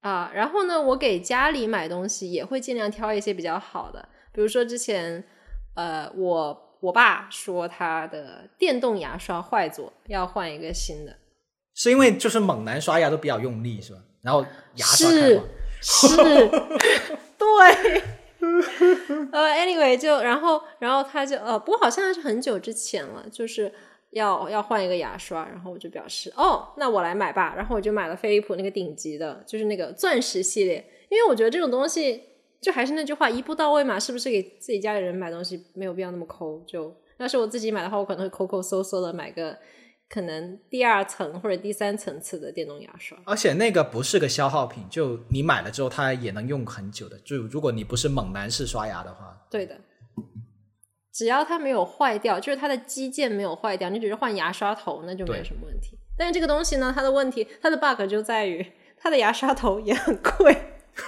[0.08, 5.22] 啊，然后呢，我给家里买东西也会尽量挑一些比较好的，比如说之前，
[5.76, 11.18] 呃，我我爸说他的电动牙刷坏咗，要换一个新的。
[11.76, 14.00] 是因为就是猛男刷牙都比较用力是吧？
[14.22, 15.42] 然后牙刷开是。
[15.82, 16.08] 是，
[17.38, 18.04] 对。
[19.32, 23.74] 呃，anyway，就然后然后他就呃，不过好像是很久之前了，就是
[24.18, 32.22] 要要换一个牙刷，然后我就表示哦，那我来买吧，然后我就买了飞利浦那个顶级的，就是那个钻石系列，因为我觉得这种东西
[32.60, 36.62] 就还是那句话，一步到位嘛，是不是给自己家里人买东西没有必要那么抠？
[36.68, 39.58] 就要是我自己买的话，我可能会抠抠搜搜的买个
[40.10, 43.18] 可能第二层或者第三层次的电动牙刷。
[43.26, 47.18] 而且那个不是个消耗品，就你买了之后它也能用很久的。
[47.20, 49.76] 就如果你不是猛男式刷牙的话，对的，
[51.18, 55.98] 只要它没有坏掉，就是它的基件没有坏掉，你只是换牙刷头，那就没有什么问题。
[56.16, 58.64] 但是这个东西呢，它的问题，它的 bug 就在于
[58.96, 60.56] 它的牙刷头也很贵。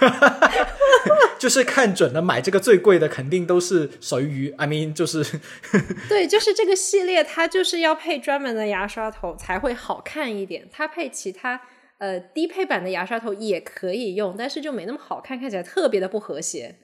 [1.38, 5.24] 就是看准了买这个最贵的，肯定都是属于 I mean 就是
[6.08, 10.68] 对，就是这个系列，它就是要配专门的牙刷头才会好看一点。
[10.72, 11.60] 它配其他
[11.98, 16.74] 呃低配版的牙刷头也可以用，但是就没那么好看，看起来特别的不和谐。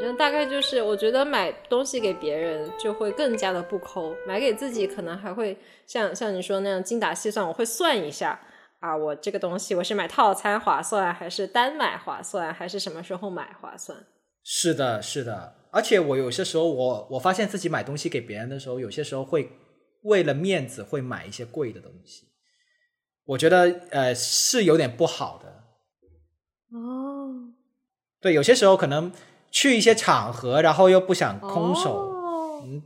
[0.00, 8.40] 正大概就是，我觉得买东西给别人就会更加的不抠，买给自己可能还会像像你说那样精打细算，我会算一下
[8.78, 13.98] 啊，我这个东西我是买套餐划算，还是单买划算，还是什么时候买划算？
[14.42, 15.56] 是的，是的。
[15.72, 19.50] 而且我有些时候我我发现自己买东西给别人的时候，有些时候会
[20.02, 22.26] 为了面子会买一些贵的东西，
[23.24, 25.48] 我觉得呃是有点不好的。
[26.76, 27.52] 哦，
[28.20, 29.12] 对，有些时候可能
[29.50, 32.14] 去一些场合，然后又不想空手，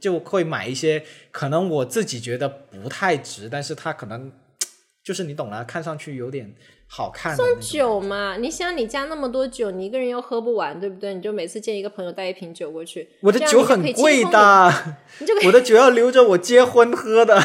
[0.00, 4.32] 就会买一些可能我自己觉得不太值，但是它可能
[5.04, 6.54] 就是你懂了，看上去有点
[6.86, 11.12] 好看送酒嘛，你想你家那么多酒，你一个人又喝不完，对不对？
[11.12, 17.38] 你就每次见一个朋友带一瓶酒过去，我的酒很贵，的，你就 我的酒要留着我结婚喝的。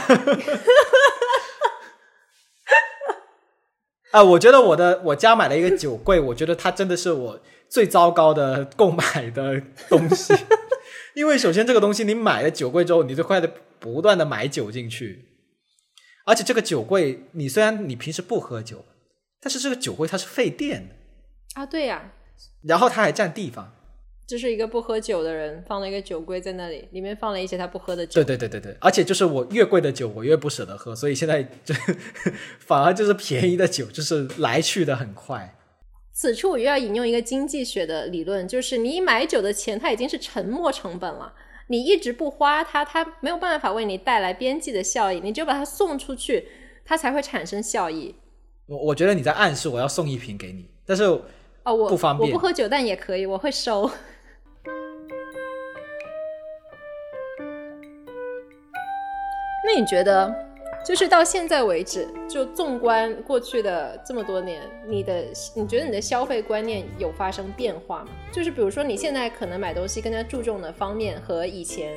[4.12, 10.34] 啊，我觉得我的我家买了一个酒柜，我觉得它真的是我最糟糕的购买的东西，
[11.14, 15.26] 因为首先这个东西你买了酒柜之后，你就快的不断的买酒进去，
[16.26, 18.84] 而且这个酒柜你虽然你平时不喝酒，
[19.40, 20.96] 但是这个酒柜它是费电的，
[21.62, 22.14] 啊，对呀、
[22.64, 23.76] 然后它还占地方。
[24.30, 28.24] 就是一个不喝酒的人放了一个酒柜在那里，里面放了一些他不喝的酒。
[28.24, 31.74] 对对对对对，而且就是我越贵的酒，我越不舍得喝，所以现在就
[32.60, 35.58] 反而就是便宜的酒，就是来去的很快。
[36.14, 41.34] 此处我又要引用一个经济学的理论，就是你买酒的钱，它已经是沉没成本了。
[41.66, 46.48] 你一直不花它，它没有办法为你带来边际的效益，你只有把它送出去，
[46.86, 48.14] 它才会产生效益。
[48.68, 51.22] 我我觉得你在暗示我要送一瓶给你，但是哦
[51.64, 53.90] 哦，我不方便我不喝酒，但也可以，我会收。
[59.72, 60.34] 那你觉得，
[60.84, 68.10] 就是到现在为止，就纵观过去的这么多年，你的你觉得你的消费观念有发生变化吗？
[68.32, 71.96] 就是比如说你现在可能买东西更加注重的方面和以前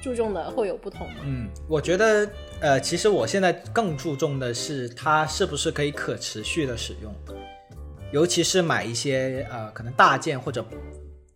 [0.00, 1.16] 注重的会有不同吗？
[1.26, 2.26] 嗯，我觉得
[2.62, 7.14] 呃，其实我现在更注重的是它是不是可以可持续的使用，
[8.10, 10.64] 尤其是买一些呃可能大件或者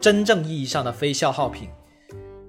[0.01, 1.69] 真正意义上的非消耗品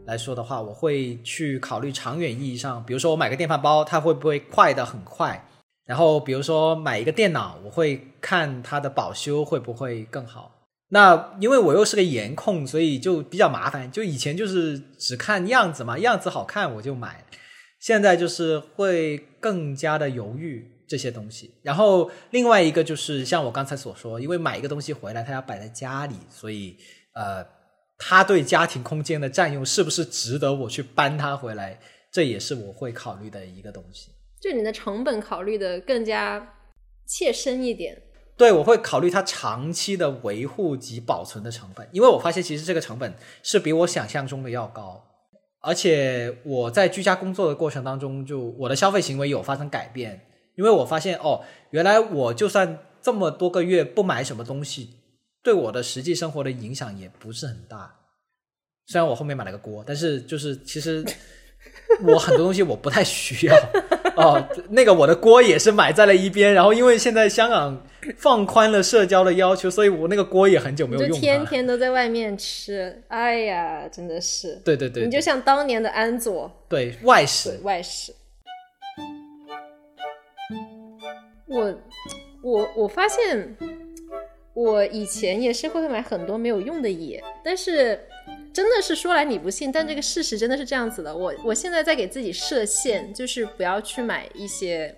[0.08, 5.46] 来说的话，我会去考虑长远意义上，比如说我买个电饭煲，它会不会快的很快？
[5.86, 10.54] 然后比如说买一个电脑，我会看它的保修会不会更好。
[10.90, 13.92] 那因为我又是个颜控，所以就比较麻烦。
[13.92, 17.26] 就以前就是只看样子嘛，样子好看我就买。
[17.80, 21.52] 现在就是会更加的犹豫这些东西。
[21.62, 26.78] 然后另外一个就是像我刚才所说，因为买一个东西回来，它要摆在家里，所以
[27.14, 27.46] 呃，
[27.98, 31.80] 它对家庭空间的占用是不是值得我去搬他回来？
[32.12, 34.12] 这也是我会考虑的一个东西。
[34.40, 36.56] 就你的成本考虑的更加
[37.06, 38.04] 切身一点。
[38.38, 45.04] 对，我会考虑它长期的维护及保存的成本，因为我发现其实这个成本是比我想象中的要高，
[45.62, 54.97] 而且我在居家工作的过程当中，就我的消费行为有发生改变，因为我发现哦，原来我就算这么多个月不买什么东西，
[55.48, 57.90] 对我的实际生活的影响也不是很大。
[58.86, 61.02] 虽然我后面买了个锅，但是就是其实
[62.04, 63.56] 我很多东西我不太需要
[64.18, 64.46] 哦。
[64.70, 67.82] 那个我的锅也是买在了一边，然后因为现在香港
[68.18, 71.22] 放宽了社交的要求，所以我那个锅也很久没有用它。
[71.22, 78.14] 天天都在外面吃，哎呀，真的是，对对对，你就像当年的安佐对外食，外食。
[81.46, 81.74] 我
[82.44, 83.56] 我我发现，
[84.58, 88.08] 我以前也是会买很多没有用的野，但是
[88.52, 91.16] 真的是说来你不信，但这个事实真的是这样子的。
[91.16, 94.96] 我我现在在给自己设限，就是不要去买一些，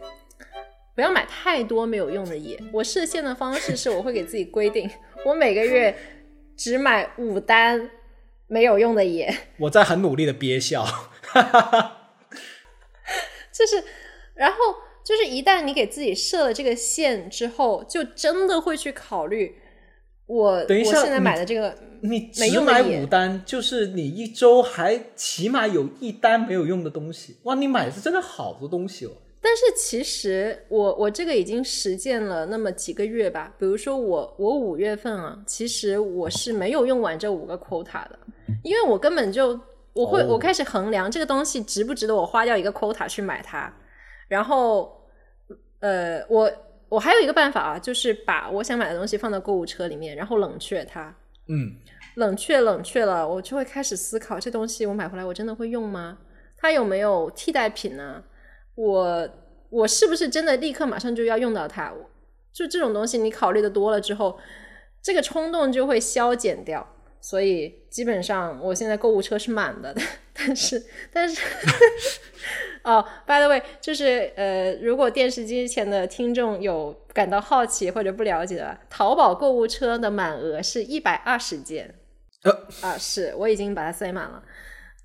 [0.95, 2.57] 不要买太多没有用的野。
[2.71, 4.89] 我设限的方式是，我会给自己规定，
[5.27, 5.93] 我每个月
[6.55, 7.91] 只买五单
[8.47, 9.35] 没有用的野。
[9.59, 10.85] 我在很努力的憋笑。
[13.51, 13.83] 就是，
[14.35, 14.57] 然后
[15.09, 19.55] 就是一旦你给自己设了这个线之后，就真的会去考虑
[20.27, 27.37] 我等一下我现在买的这个你没只买五单，就是你一周还起码有一单没有用的东西。
[27.45, 29.11] 哇，你买的是真的好多东西哦。
[29.41, 38.19] 但是其实我我这个已经实践了那么几个月吧，比如说我我五月份啊，其实我是没有用完这五个 quota 的，
[38.63, 39.59] 因为我根本就
[39.93, 43.73] 我会、哦我开始衡量这个东西值不值得我花掉一个 quota 去买它，
[44.27, 44.98] 然后
[45.79, 46.51] 呃我
[46.89, 51.15] 我还有一个办法啊，就是把我想买的东西放到购物车里面，然后冷却它，
[51.47, 51.75] 嗯，
[52.15, 56.17] 冷却冷却了，我就会开始思考这东西我买回来我真的会用吗？
[56.57, 58.23] 它有没有替代品呢？
[58.75, 59.29] 我
[59.69, 61.93] 我是不是真的立刻马上就要用到它？
[62.51, 64.37] 就这种东西，你考虑的多了之后，
[65.01, 66.85] 这个冲动就会消减掉。
[67.21, 69.93] 所以基本上我现在购物车是满的，
[70.33, 71.41] 但是但是
[72.83, 81.93] 哦，by the way，就是呃，如果电视机前的听众有感到好奇或者不了解的，淘宝购物车的满额是一百二十件。
[82.43, 84.41] 呃啊，是我已经把它塞满了。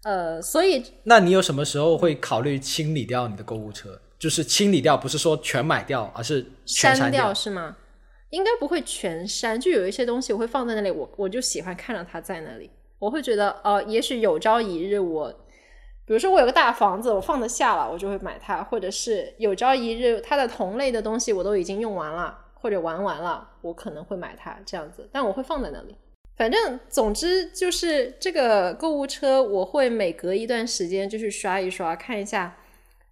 [0.04, 4.00] 呃，所以那你有什么时候会考虑清理掉你的购物车？
[4.18, 7.34] 就是清理掉，不是说全买掉，而是全删掉。
[7.34, 7.76] 是吗？
[8.30, 15.32] 应该不会全删，就有一些东西我会放在那里，我我就喜欢看着它在那里，我会觉得哦、呃也许有朝一日我，
[16.06, 25.96] 比如说我有个大房子，我放得下了，我就会买它，或者是有朝一日它的同类的东西我都已经用完了或者玩完了，我可能会买它这样子，但我会放在那里。
[26.36, 32.56] 反正总之就是这个购物车，我会每隔一段时间就去刷一刷，看一下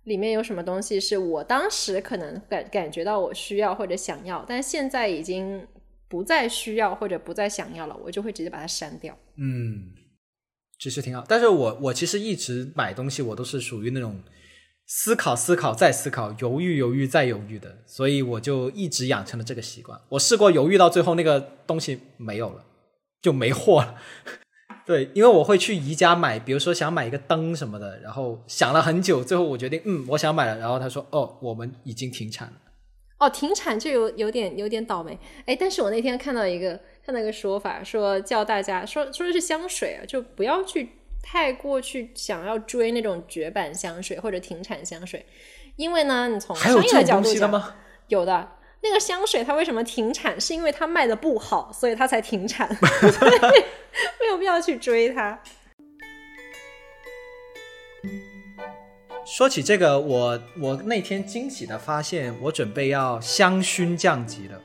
[0.04, 5.64] 里面有什么东西是我当时可能感感觉到我需要或者想要，但现在已经
[6.08, 9.16] 不再需要或者不再想要了，我就会直接把它删掉。
[9.36, 9.92] 嗯，
[10.82, 11.24] 其实挺好。
[11.28, 14.20] 但是我我其实一直买东西，我都是属于那种
[14.84, 20.00] 思考、思考再思考，犹豫、犹豫再犹豫的，所以我就一直养成了这个习惯。
[20.08, 22.64] 我试过犹豫到最后，那个东西没有了，
[23.20, 23.94] 就没货了。
[24.84, 32.54] 对，因为我会去宜家买，比如说想买一个灯什么的，然后想了很久，最后我决定，嗯，我想买了，然后他说，哦，我们已经停产了。
[33.20, 35.16] 哦，停产就有有点有点倒霉，
[35.46, 40.90] 哎，但是我那天看到一个看到一个说法，说叫大家说说的是香水啊，就不要去
[41.22, 45.26] 太过去想要追那种绝版香水或者停产香水，
[45.76, 47.74] 因为呢，你从商业的角度讲？
[48.08, 50.40] 有的，那个香水它为什么停产？
[50.40, 53.32] 是因为它卖的不好，所以它才停产， 所以
[54.20, 55.40] 没有必要去追它。
[59.24, 64.60] 说起这个，我我那天惊喜的发现，我准备要香薰降级了，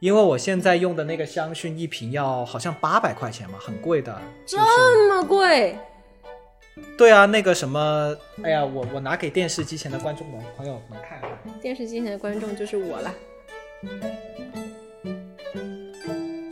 [0.00, 4.20] 因为我现在用的那个香薰一瓶要好像八百块钱嘛，很贵的。
[4.44, 5.78] 就是这么贵？
[6.98, 11.30] 对啊，那个什么，哎呀，我我拿给电视机前的观众们朋友们看看。
[11.60, 13.14] 电视机前的观众就是我了。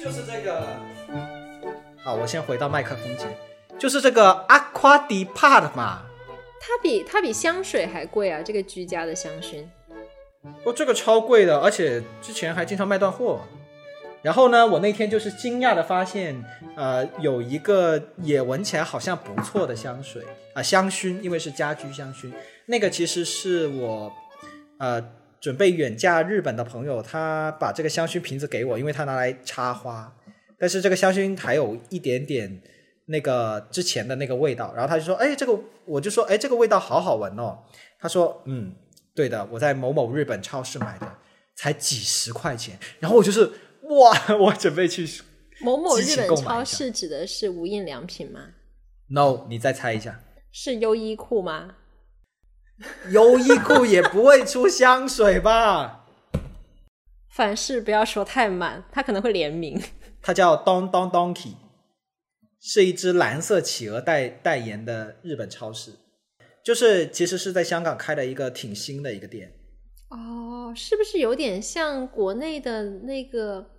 [0.01, 0.67] 就是这个。
[2.03, 3.35] 好，我先回到麦克风前，
[3.79, 6.03] 就是这个 Aqua Depart 嘛。
[6.61, 8.41] 它比它比香水还贵啊！
[8.43, 9.63] 这个居家的香薰，
[10.65, 13.41] 哦，这个超贵的，而且之前还经常卖断货。
[14.23, 16.43] 然后呢，我那天就是惊讶的发现，
[16.77, 20.23] 呃，有一个也闻起来好像不错的香水
[20.55, 22.33] 啊、香薰，因为是家居香薰。
[22.67, 24.11] 那个其实是我
[24.79, 25.03] 呃
[25.41, 30.11] 准备远嫁日本的朋友，他把这个香薰瓶子给我，因为他拿来插花。
[30.59, 32.63] 但是这个香薰还有一点点
[33.07, 37.59] 那个之前的那个味道，然后他就说：“哎，这个我就说，哎，这个味道好好闻哦。”
[38.01, 38.73] 他说：“嗯，
[39.15, 41.19] 对的，我在某某日本超市买的，
[41.57, 43.53] 才几十块钱。”然后我就是
[43.83, 45.09] 哇，我准备去
[45.61, 48.41] 某某日本超市指的是无印良品吗
[49.09, 51.77] ？No，你再猜一下，是优衣库吗？
[53.11, 56.07] 优衣库也不会出香水吧？
[57.31, 59.81] 凡事不要说太满，它可能会联名。
[60.21, 61.55] 它叫 Don Don Donkey，
[62.61, 65.93] 是一只蓝色企鹅代代言的日本超市，
[66.65, 69.53] 就是其实是在香港开的一个挺新的一个店。
[70.09, 73.71] 哦，是不是有点像国内的那个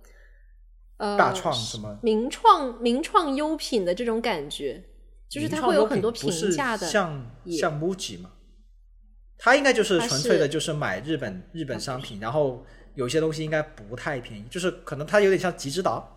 [0.96, 4.84] 呃大创什么名创名创优品的这种感觉？
[5.28, 8.30] 就是它会有很多评价的像像 MUJI 嘛，
[9.36, 12.64] 它应该就是纯粹的，就是买日本日本商品，然后
[12.94, 16.16] 有些东西应该不太便宜，就是可能它有点像吉之岛，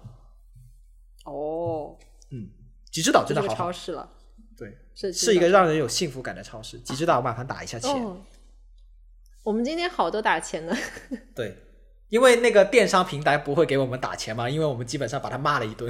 [1.26, 1.98] 哦，
[2.30, 2.52] 嗯，
[2.92, 4.19] 吉之岛真的好好，超市了，对，
[5.00, 6.78] 是是一个让人有幸福感的超市。
[6.80, 8.18] 极之岛麻烦打一下钱，哦。
[9.43, 10.76] 我们今天好多打钱的，
[11.34, 11.58] 对，
[12.10, 15.89] 因为那个电商平台不会给我们打钱嘛，因为我们基本上把他骂了一顿，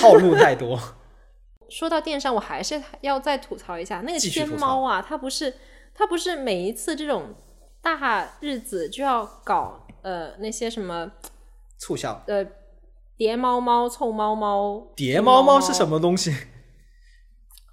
[0.00, 0.78] 套路太多。
[1.70, 5.54] 说到电商，我还是要再吐槽一下那个天猫啊，它不是
[5.94, 7.34] 它不是每一次这种
[7.80, 11.10] 大日子就要搞呃那些什么
[11.78, 12.44] 促销，呃
[13.16, 15.88] 叠猫猫、凑猫猫、叠猫猫猫是什？
[15.88, 16.34] 么东西？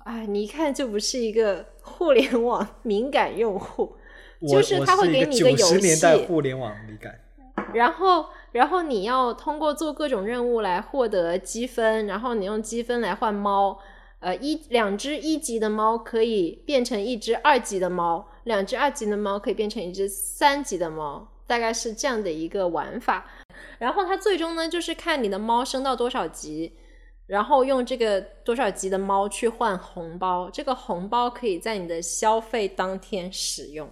[0.05, 3.95] 哎，你一看就不是一个互联网敏感用户，
[4.47, 7.19] 就是我它会给你一个游十年代戏互联网敏感。
[7.73, 13.79] 然后然后你要通过做各种任务来获得积分，然后你用积分来换猫。
[14.19, 23.25] 呃，一两只一级的猫可以变成一只二级的猫，两只二级的猫可以变成一只三级的猫，大概是这样的一个玩法。
[23.79, 26.73] 然后它最终呢，就是看你的猫升到多少级，
[27.31, 33.89] 然后用这个多少级的猫去换红包，这个红包可以在你的消费当天使用。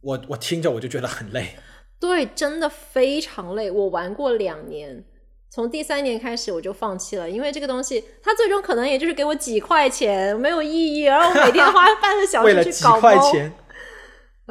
[0.00, 1.56] 我我听着我就觉得很累。
[1.98, 3.68] 对，真的非常累。
[3.68, 5.04] 我玩过两年，
[5.50, 11.00] 从第三年开始我就放弃了，因为这个东西它最终可能也就是给我几块钱，没有意义。
[11.00, 13.52] 然后我每天花 半个小为了几时去搞猫，块钱，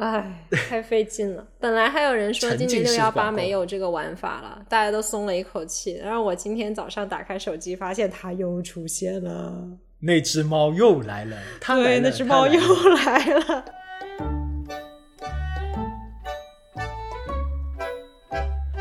[0.00, 1.46] 唉，太费劲了。
[1.60, 6.00] 本来还有人说今年六幺八告没有这个玩法了，大家都松了一口气。
[6.02, 9.52] 然后我今天早上打开手机，发现它又出现了。
[10.00, 13.64] 那只猫又来了，它来对，了，那只猫又了来了。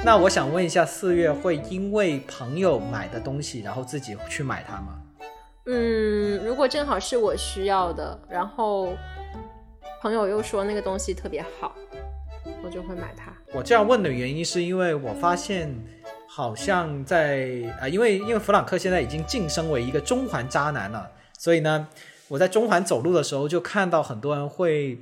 [0.05, 5.01] 那我想问一下，四月会因为朋友买的东西，然后自己去买它吗？
[5.65, 8.95] 嗯，如果正好是我需要的，然后
[10.01, 11.75] 朋友又说那个东西特别好，
[12.63, 13.33] 我就会买它。
[13.53, 15.69] 我这样问的原因是因为我发现，
[16.27, 17.49] 好像在
[17.81, 21.89] 啊、因为因为弗朗克现在已经晋升为一个中环渣男了，所以呢，
[22.29, 24.99] 我在中环走路的时候就看到很多人会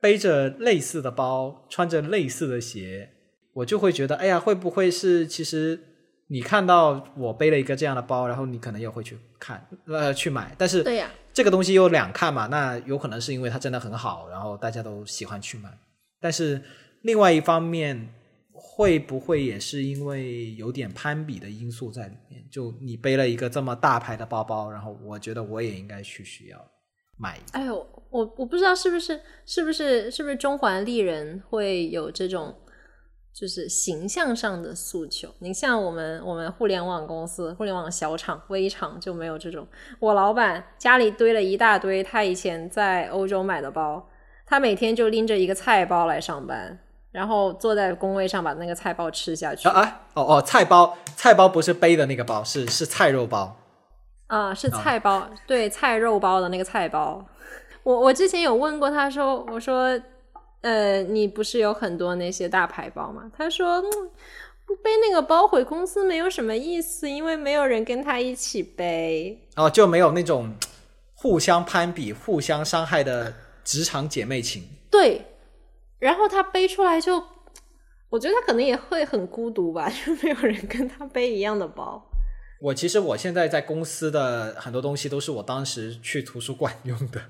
[0.00, 3.10] 背着类似的包，穿着类似的鞋，
[3.54, 5.78] 我就会觉得，哎呀，会不会是其实
[6.26, 15.70] 你看到我背了一个这样的包，然后你可能也会去看呃去买，但是对呀、这个东西有两看嘛，那有可能是因为它真的很好，然后大家都喜欢去买。
[16.20, 16.62] 但是
[17.02, 18.12] 另外一方面，
[18.52, 22.44] 会不会也是因为有点攀比的因素在里面？
[22.50, 26.64] 就你背了一个这么大牌的包包，然后我觉得我也应该去需要
[27.16, 27.38] 买。
[27.52, 27.76] 哎呦，
[28.10, 32.54] 我我不知道是不是是不是是不是中环丽人会有这种
[33.34, 35.28] 就是形象上的诉求。
[35.38, 39.66] 你像我们我们互联网公司、互联网小厂、微厂就没有这种。
[39.98, 44.08] 我老板家里堆了一大堆他以前在欧洲买的包，
[44.46, 46.78] 他每天就拎着一个菜包来上班，
[47.10, 49.68] 然后坐在工位上把那个菜包吃下去。
[49.68, 53.56] 啊啊哦哦，菜包菜包不是背的那个包，是是菜肉包。
[54.26, 57.24] 啊，是菜包，对，菜肉包的那个菜包。
[57.84, 60.00] 我我之前有问过他说，我说，
[60.62, 63.30] 呃，你不是有很多那些大牌包吗？
[63.36, 64.10] 他说，嗯
[64.82, 69.46] 背那个包回公司没有什么意思，因为没有人跟他一起背。
[69.56, 70.54] 哦，就没有那种
[71.14, 74.62] 互相攀比、互相伤害的职场姐妹情。
[74.90, 75.26] 对，
[75.98, 77.22] 然后他背出来就，
[78.08, 82.10] 我觉得他可能也会很孤独吧， 就没有人跟他背一样的包。
[82.60, 87.20] 我其实我现在在公司的很多东西都是我当时去图书馆用的，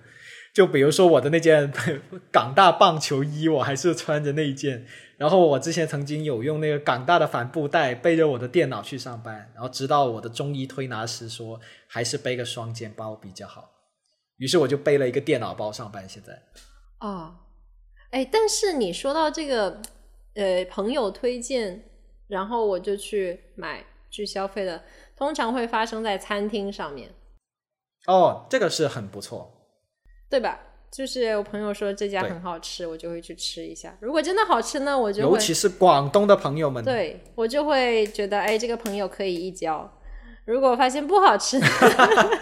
[0.52, 1.72] 就比如说我的那件
[2.30, 4.86] 港大棒球衣，我还是穿着那一件。
[5.16, 13.70] 然后我之前曾经有用那个港大的帆布袋背着我的电脑去上班，然后直到我的中医推拿师说还是背个双肩包比较好，
[14.38, 16.08] 于是我就背了一个电脑包上班。
[16.08, 16.42] 现在
[16.98, 17.36] 哦，
[18.10, 19.80] 哎，但是你说到这个，
[20.34, 21.84] 呃，朋友推荐，
[22.26, 24.82] 然后我就去买去消费的，
[25.16, 27.10] 通常会发生在餐厅上面，
[28.08, 29.61] 哦，这个是很不错。
[30.32, 30.58] 对吧？
[30.90, 33.94] 就是我朋友说这家很好吃，我就会去吃一下。
[34.00, 39.90] 如果真的好吃呢，我就会尤其是广东的朋友们，对我就会觉得，哎，这个朋友可以一交。
[40.46, 41.66] 如果发现不好吃呢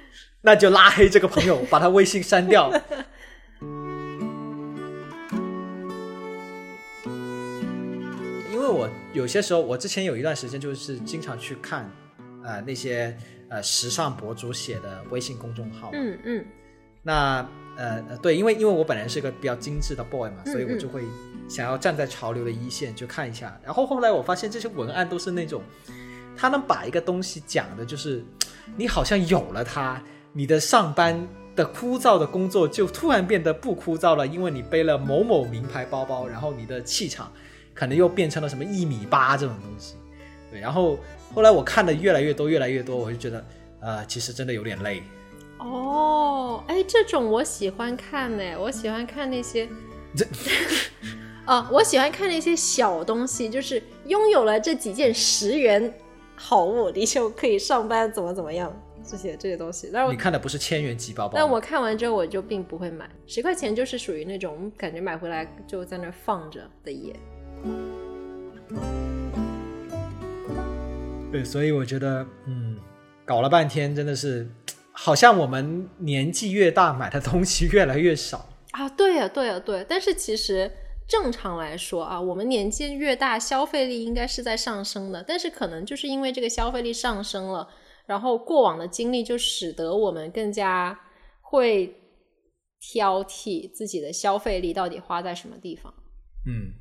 [0.42, 2.70] 那就拉黑这个朋友，把他微信删掉。
[8.52, 11.90] 因为我有些时候，我之前有一段时间就是经常去看，
[12.44, 13.16] 呃，那些
[13.48, 15.90] 呃时尚博主写的微信公众号。
[15.92, 16.44] 嗯嗯，
[17.02, 17.46] 那
[17.76, 21.02] 呃呃对，因为因为我本来是个比较精致的 boy 嘛，嗯所以我就会
[21.48, 23.58] 想要站在潮流的一线就看一下。
[23.64, 25.62] 然后后来我发现这些文案都是那种，
[26.36, 28.22] 他能把一个东西讲的，就是
[28.76, 31.26] 你好像有了它，你的上班
[31.56, 37.32] 的枯燥的工作就突然变得不枯燥了，因为你背了某某名牌包包，然后你的气场
[37.74, 39.94] 可能又变成了什么一米八这种东西。
[40.50, 40.98] 对，然后
[41.34, 43.44] 后来我看的越来越多，越来越多，我就觉得，
[43.80, 45.02] 呃，其实真的有点累。
[45.60, 49.68] 哦，哎，这种我喜欢看呢，我喜欢看那些，
[50.16, 50.26] 这
[51.46, 55.92] 哦，我喜欢看那些小东西，就是拥有了这几件十元
[56.34, 59.90] 好物，你就可以上班怎么怎么样，这些这些东西。
[59.92, 67.14] 但是我你看的不是千元级包包，但我看完之后，我就并不会买，十块钱就是属于那种感觉买回来就在那放着的耶。
[71.30, 72.76] 对，所以我觉得，嗯，
[73.24, 74.48] 搞了半天真的是，
[75.02, 78.50] 好像我们年纪越大，买的东西越来越少。
[78.72, 79.82] 啊，对呀、对呀、对。
[79.88, 80.70] 但是其实
[81.08, 85.24] 正常来说啊，我们年纪越大，消费力应该是在上升的。
[85.26, 87.66] 但是可能就是因为这个消费力上升了，
[88.04, 91.00] 然后过往的经历就使得我们更加
[91.40, 91.94] 会
[92.78, 95.90] 挑剔自己的消费力到底花在什么地方。
[96.46, 96.74] 嗯，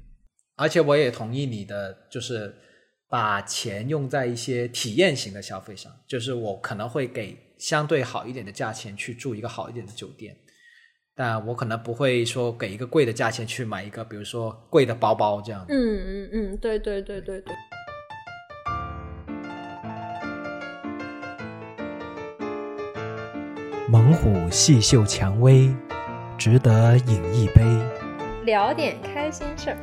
[0.58, 2.54] 而且我也同意你的，就是
[3.08, 10.36] 把钱用在一些体验型的消费上，就是我可能会给相对好一点的价钱去住一个好一点的酒店，
[11.14, 15.66] 但我可能不会说给一个贵的价钱去买一个，比如说贵的包包这样。
[15.68, 17.54] 嗯嗯嗯，对对对对对。
[23.90, 25.70] 猛虎细嗅蔷薇，
[26.38, 27.64] 值得饮一杯。
[28.46, 29.78] 聊点开心事儿。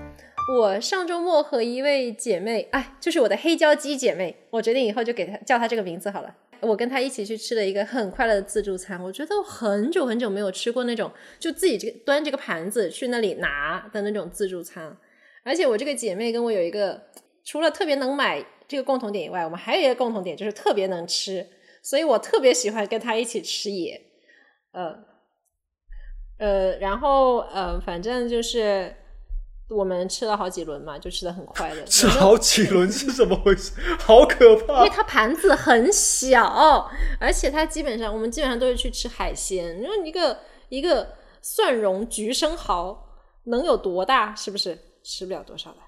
[0.55, 6.35] 我上周末和一位姐妹，哎，就是我的黑胶机姐妹，我决定以后就给她叫她这个名字好了。
[6.61, 14.96] 我跟她一起去吃了一个很快乐的自助餐，我觉得我很久很久没有吃过那种就自己这个端这个盘子去那里拿的那种自助餐。
[15.44, 17.00] 而且我这个姐妹跟我有一个
[17.44, 21.46] 除了特别能买这个共同点以外，我们还有一个共同点就是特别能吃，
[21.82, 24.00] 所以我特别喜欢跟她一起吃野。
[24.72, 24.94] 呃，
[26.38, 28.94] 呃，然后呃，反正就是
[29.69, 31.83] 我们吃了好几轮嘛，就吃的很快乐。
[31.85, 33.73] 吃好几轮是怎么回事？
[33.99, 34.89] 好可怕因为！
[34.89, 39.81] 它盘子很小，而且它基本上我们基本上都是去吃海鲜。
[39.81, 40.39] 你说一个
[40.69, 43.09] 一个蒜蓉焗生蚝
[43.45, 44.35] 能有多大？
[44.35, 45.79] 是不是吃不了多少的？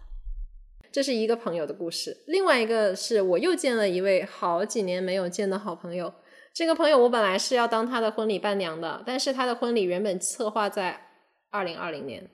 [0.91, 6.12] 这是一个朋友的故事，另外一个是我又见了一位好几年没有见的好朋友。
[6.53, 11.01] 这个朋友我本来是要当他的婚礼伴娘的，但是他的婚礼原本策划在
[11.51, 12.29] 二零二零年，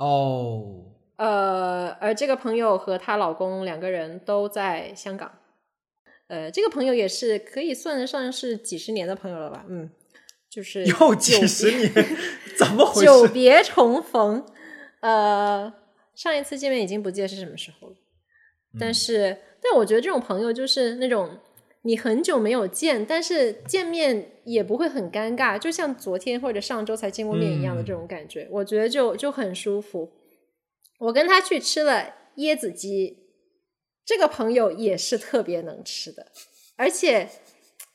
[0.00, 0.86] 哦，
[1.16, 5.30] 呃，而这个朋友和她老公两个人都在香港。
[6.28, 9.64] 呃，这个朋友也是可以算得上是几十年的朋友了吧？
[9.68, 9.90] 嗯，
[10.48, 11.92] 就是又几十年，
[12.56, 13.04] 怎么回事？
[13.04, 14.46] 久别重逢。
[15.00, 15.70] 呃，
[16.14, 17.96] 上一次见面已经不记得是什么时候了，
[18.78, 21.36] 但是，但我觉得这种朋友就是那种
[21.82, 30.10] 你很久没有见，但是见面也不会很尴尬，就像昨天或者上周才见过面一样的这种感觉，我觉得就就很舒服。
[30.98, 33.18] 我跟他去吃了椰子鸡，
[34.04, 36.26] 这个朋友也是特别能吃的，
[36.76, 37.28] 而且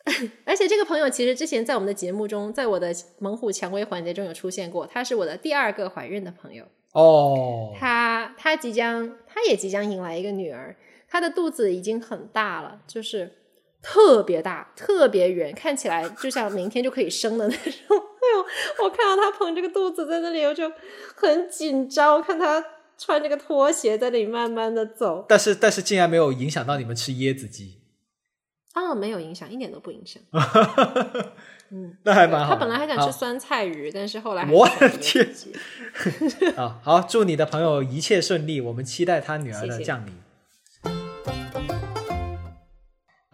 [0.46, 6.66] 而且这个朋友其实之前在我们的节目中，在我的猛虎蔷薇环节中有出现过，他是我的第二个怀孕的朋友。
[6.94, 10.76] 哦，她她即将，她也即将迎来一个女儿，
[11.08, 13.32] 她的肚子已经很大了，就是
[13.88, 17.62] 特别大、特别圆，看起来就像明天就可以生的那种。
[18.26, 20.72] 哎呦，我看到他捧着个肚子在那里，我就
[21.16, 22.20] 很紧张。
[22.24, 22.66] 看他
[22.98, 27.82] 穿这个拖鞋在那里慢慢的走，但是但是竟然没有影响到你们吃椰子鸡，
[28.74, 30.20] 啊，没有影响，一点都不影响。
[31.70, 32.60] 嗯，那还蛮好他。
[32.60, 39.84] 本来还想吃酸菜鱼，但是后来我是选了的天椰子鸡 啊，好，祝你的朋友一切顺利，我们期待他女儿的谢谢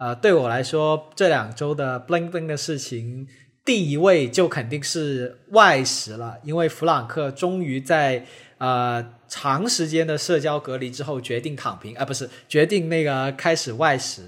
[0.02, 3.24] 呃，对我来说，这两周的 bling bling 的事情，
[3.64, 8.26] 第一位就肯定是外食了，因为弗朗克终于在
[8.58, 14.22] 呃长时间的社交隔离之后决定躺平，啊、不是决定那个开始外食。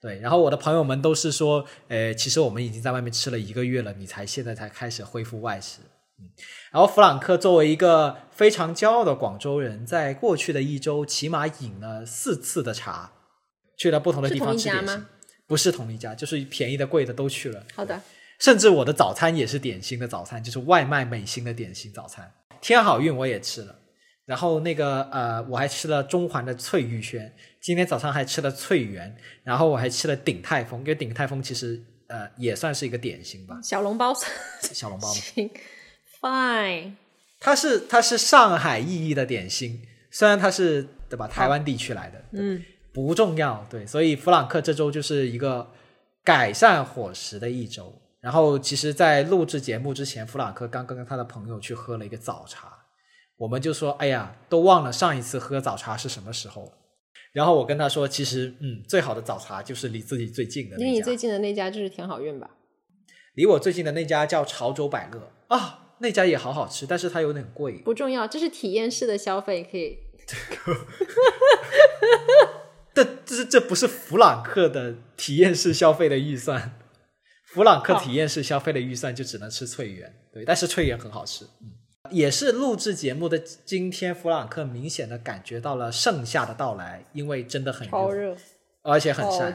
[0.00, 5.80] 对，然后我的朋友们都是说，呃，其实我们已经在外面吃了一个月了，你才现在才开始恢复外食。
[6.20, 6.30] 嗯
[6.70, 13.10] 然后弗朗克作为一个非常骄傲的广州人，在过去的一周起码饮了四次的茶，
[13.76, 15.06] 去了不同的地方吃点心吗。
[15.46, 17.64] 不是同一家，就是便宜的、贵的都去了。
[17.74, 18.00] 好的，
[18.40, 22.32] 甚至我的早餐也是点心的早餐，就是外卖美心的点心早餐。
[22.60, 23.78] 天好运我也吃了，
[24.24, 34.12] 然后那个呃，我还吃了中环的翠玉轩，今天早上还吃了翠园，然后我还吃了鼎泰丰，因为鼎泰丰其实呃也算是一个点心吧，小笼包，
[34.62, 35.14] 小笼包嘛。
[35.20, 35.50] 行
[36.20, 36.92] ，fine。
[37.38, 42.64] 它是它是上海意义的点心，虽然它是对吧台湾地区来的，嗯，
[42.96, 45.70] 不重要，对，所以弗朗克这周就是一个
[46.24, 47.92] 改善伙食的一周。
[48.22, 52.72] 然后，其实，在录制节目之前，弗朗克刚刚跟他的朋友去喝了一个早茶，
[53.36, 56.72] 我们就说：“哎呀，都忘了上一次喝早茶是什么时候了。”
[57.34, 62.48] 然后我跟他说：“其实，嗯，最好的早茶就是离自己最近的那家，离你最近的那家就是甜好运吧？
[63.34, 67.74] 离我最近的那家叫潮州百乐啊，那家也好好吃，但是它有点贵。
[67.84, 69.98] 不重要，这是体验式的消费，可以。
[72.96, 76.78] 这这这不是弗朗克的体验式消费的预算，
[77.44, 81.70] 弗朗克体验式消费的预算就只能吃翠园，对，但是翠园很好吃，嗯，
[82.10, 88.34] 也是录制节目的今天，弗朗克明显的感觉到了盛夏的到来，因为真的很超热，
[88.82, 89.54] 而且很晒，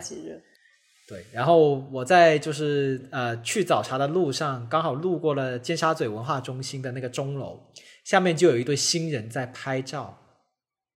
[1.08, 7.60] 对，然后我在就是呃去早茶的路上，刚好路过了尖沙咀文化中心的那个钟楼，
[8.06, 10.20] 下面就有一对新人在拍照。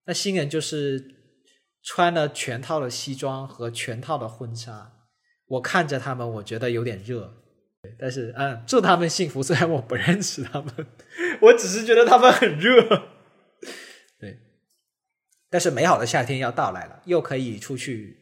[0.05, 1.14] 那新人就是
[1.85, 4.91] 穿了全套的西装和全套的婚纱，
[5.45, 7.31] 我看着他们，我觉得有点热。
[7.99, 9.41] 但是嗯，祝他们幸福。
[9.43, 10.73] 虽然我不认识他们，
[11.39, 12.81] 我只是觉得他们很热。
[14.19, 14.39] 对，
[15.51, 18.19] 但是美好的夏天要到来了，又可以出去。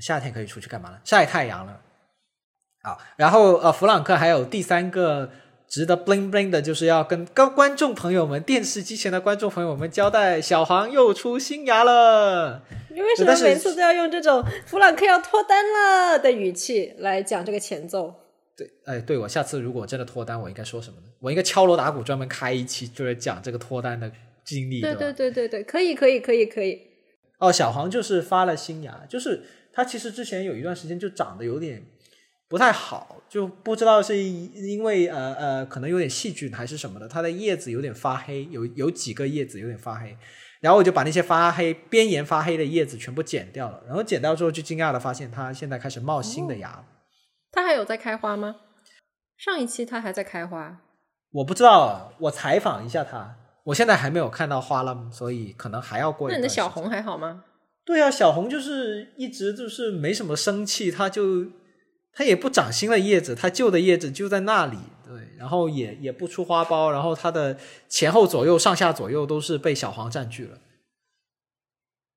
[0.00, 1.00] 夏天可以出去干嘛呢？
[1.04, 1.80] 晒太阳了。
[2.82, 5.30] 好，然后呃，弗朗克还有第三个
[5.70, 12.62] 值得 bling bling 的，就是要跟高观众朋友们、电视机前的观众朋友们交代，小黄又出新芽了。
[12.92, 18.12] 你为什么每次都要用这种弗朗克要脱单了的语气来讲这个前奏？
[18.56, 21.06] 对，哎，对我下次如果真的脱单，我应该说什么呢？
[21.20, 24.10] 我应该敲锣打鼓专门开一期，就是讲这个脱单的
[24.44, 24.98] 经历，对吧？
[24.98, 26.80] 对对对对，可以可以可以可以。
[27.38, 31.80] 哦，小黄就是发了新芽，就是他其实之前有一段时间就长得有点
[32.50, 40.16] 不太好，就不知道是因为呃呃可能有点细菌还是什么的，它的叶子有点发黑，有有几个叶子有点发黑，
[40.60, 46.84] 然后我就把那些发黑边沿发黑的叶子全部剪掉了，然后剪掉之后就惊讶的发现它现在开始冒新的芽了。
[47.52, 48.56] 它还有在开花吗？
[49.38, 50.80] 上一期它还在开花，
[51.30, 56.38] 我不知道啊，我采访一下它，我现在还没有看到花了，所以可能还要过一那。
[56.38, 57.44] 你的小红还好吗？
[57.84, 61.46] 对啊，小红就是一直就是没什么生气，它就
[62.12, 67.58] 它也不长新的叶子，它旧的叶子就在那里，对，然后也也不出花苞，然后它的
[67.88, 70.58] 前后左右、上下左右都是被小黄占据了。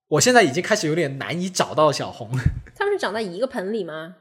[0.09, 2.29] 我现在已经开始有点难以找到小红，
[2.75, 4.15] 它们是长在一个盆里吗？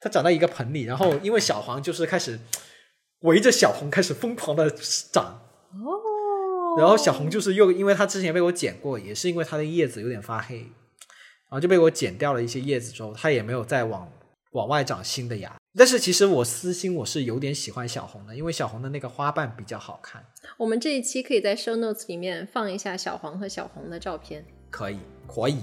[0.00, 2.38] 它长在一个盆里，然后因为小黄就是开始
[3.20, 4.70] 围着小红开始疯狂的
[5.12, 14.10] 长，哦然后小红就是又因为它之前被我剪过，也是因为它的叶子有点发黑，然后就被我剪掉了一些叶子之后，它也没有再往
[14.52, 15.54] 往外长新的芽。
[15.76, 20.24] 但是其实我私心我是有点喜欢小红的，因为小红的那个花瓣比较好看。
[20.56, 24.44] 我们这一期可以在 show notes 里面放一下小黄和小红的照片。
[24.70, 24.98] 可以，
[25.28, 25.58] 可以，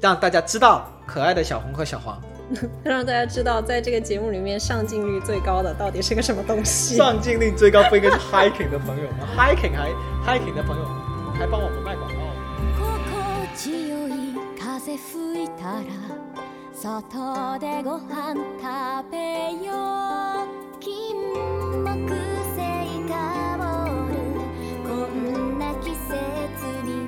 [0.00, 2.20] 让大家知道可爱的小红和小黄。
[2.82, 6.96] 让大家知道，在这个节目里面上镜率最高的到底是个什么东西？
[6.96, 9.90] 上镜率最高不应该是 hiking 的朋友吗？hiking 还
[10.24, 10.84] hiking 的朋友
[11.34, 12.18] 还帮我们卖广告。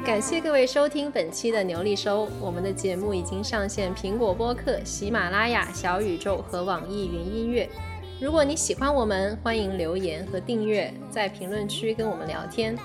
[0.04, 2.28] 感谢各位收听本期的牛力收。
[2.40, 7.70] 我们的节目已经上线，苹果播客、喜马拉雅、小宇宙和网易云音乐。
[8.20, 12.76] 如果你喜欢我们，欢迎留言和订阅，在评论区跟我们聊天。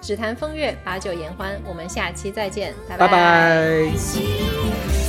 [0.00, 1.60] 只谈风月，把酒言欢。
[1.68, 5.01] 我们下期再见，拜拜。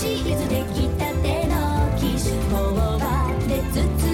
[0.00, 3.04] チーズできたてのキッシュ頬張
[3.50, 4.09] れつつ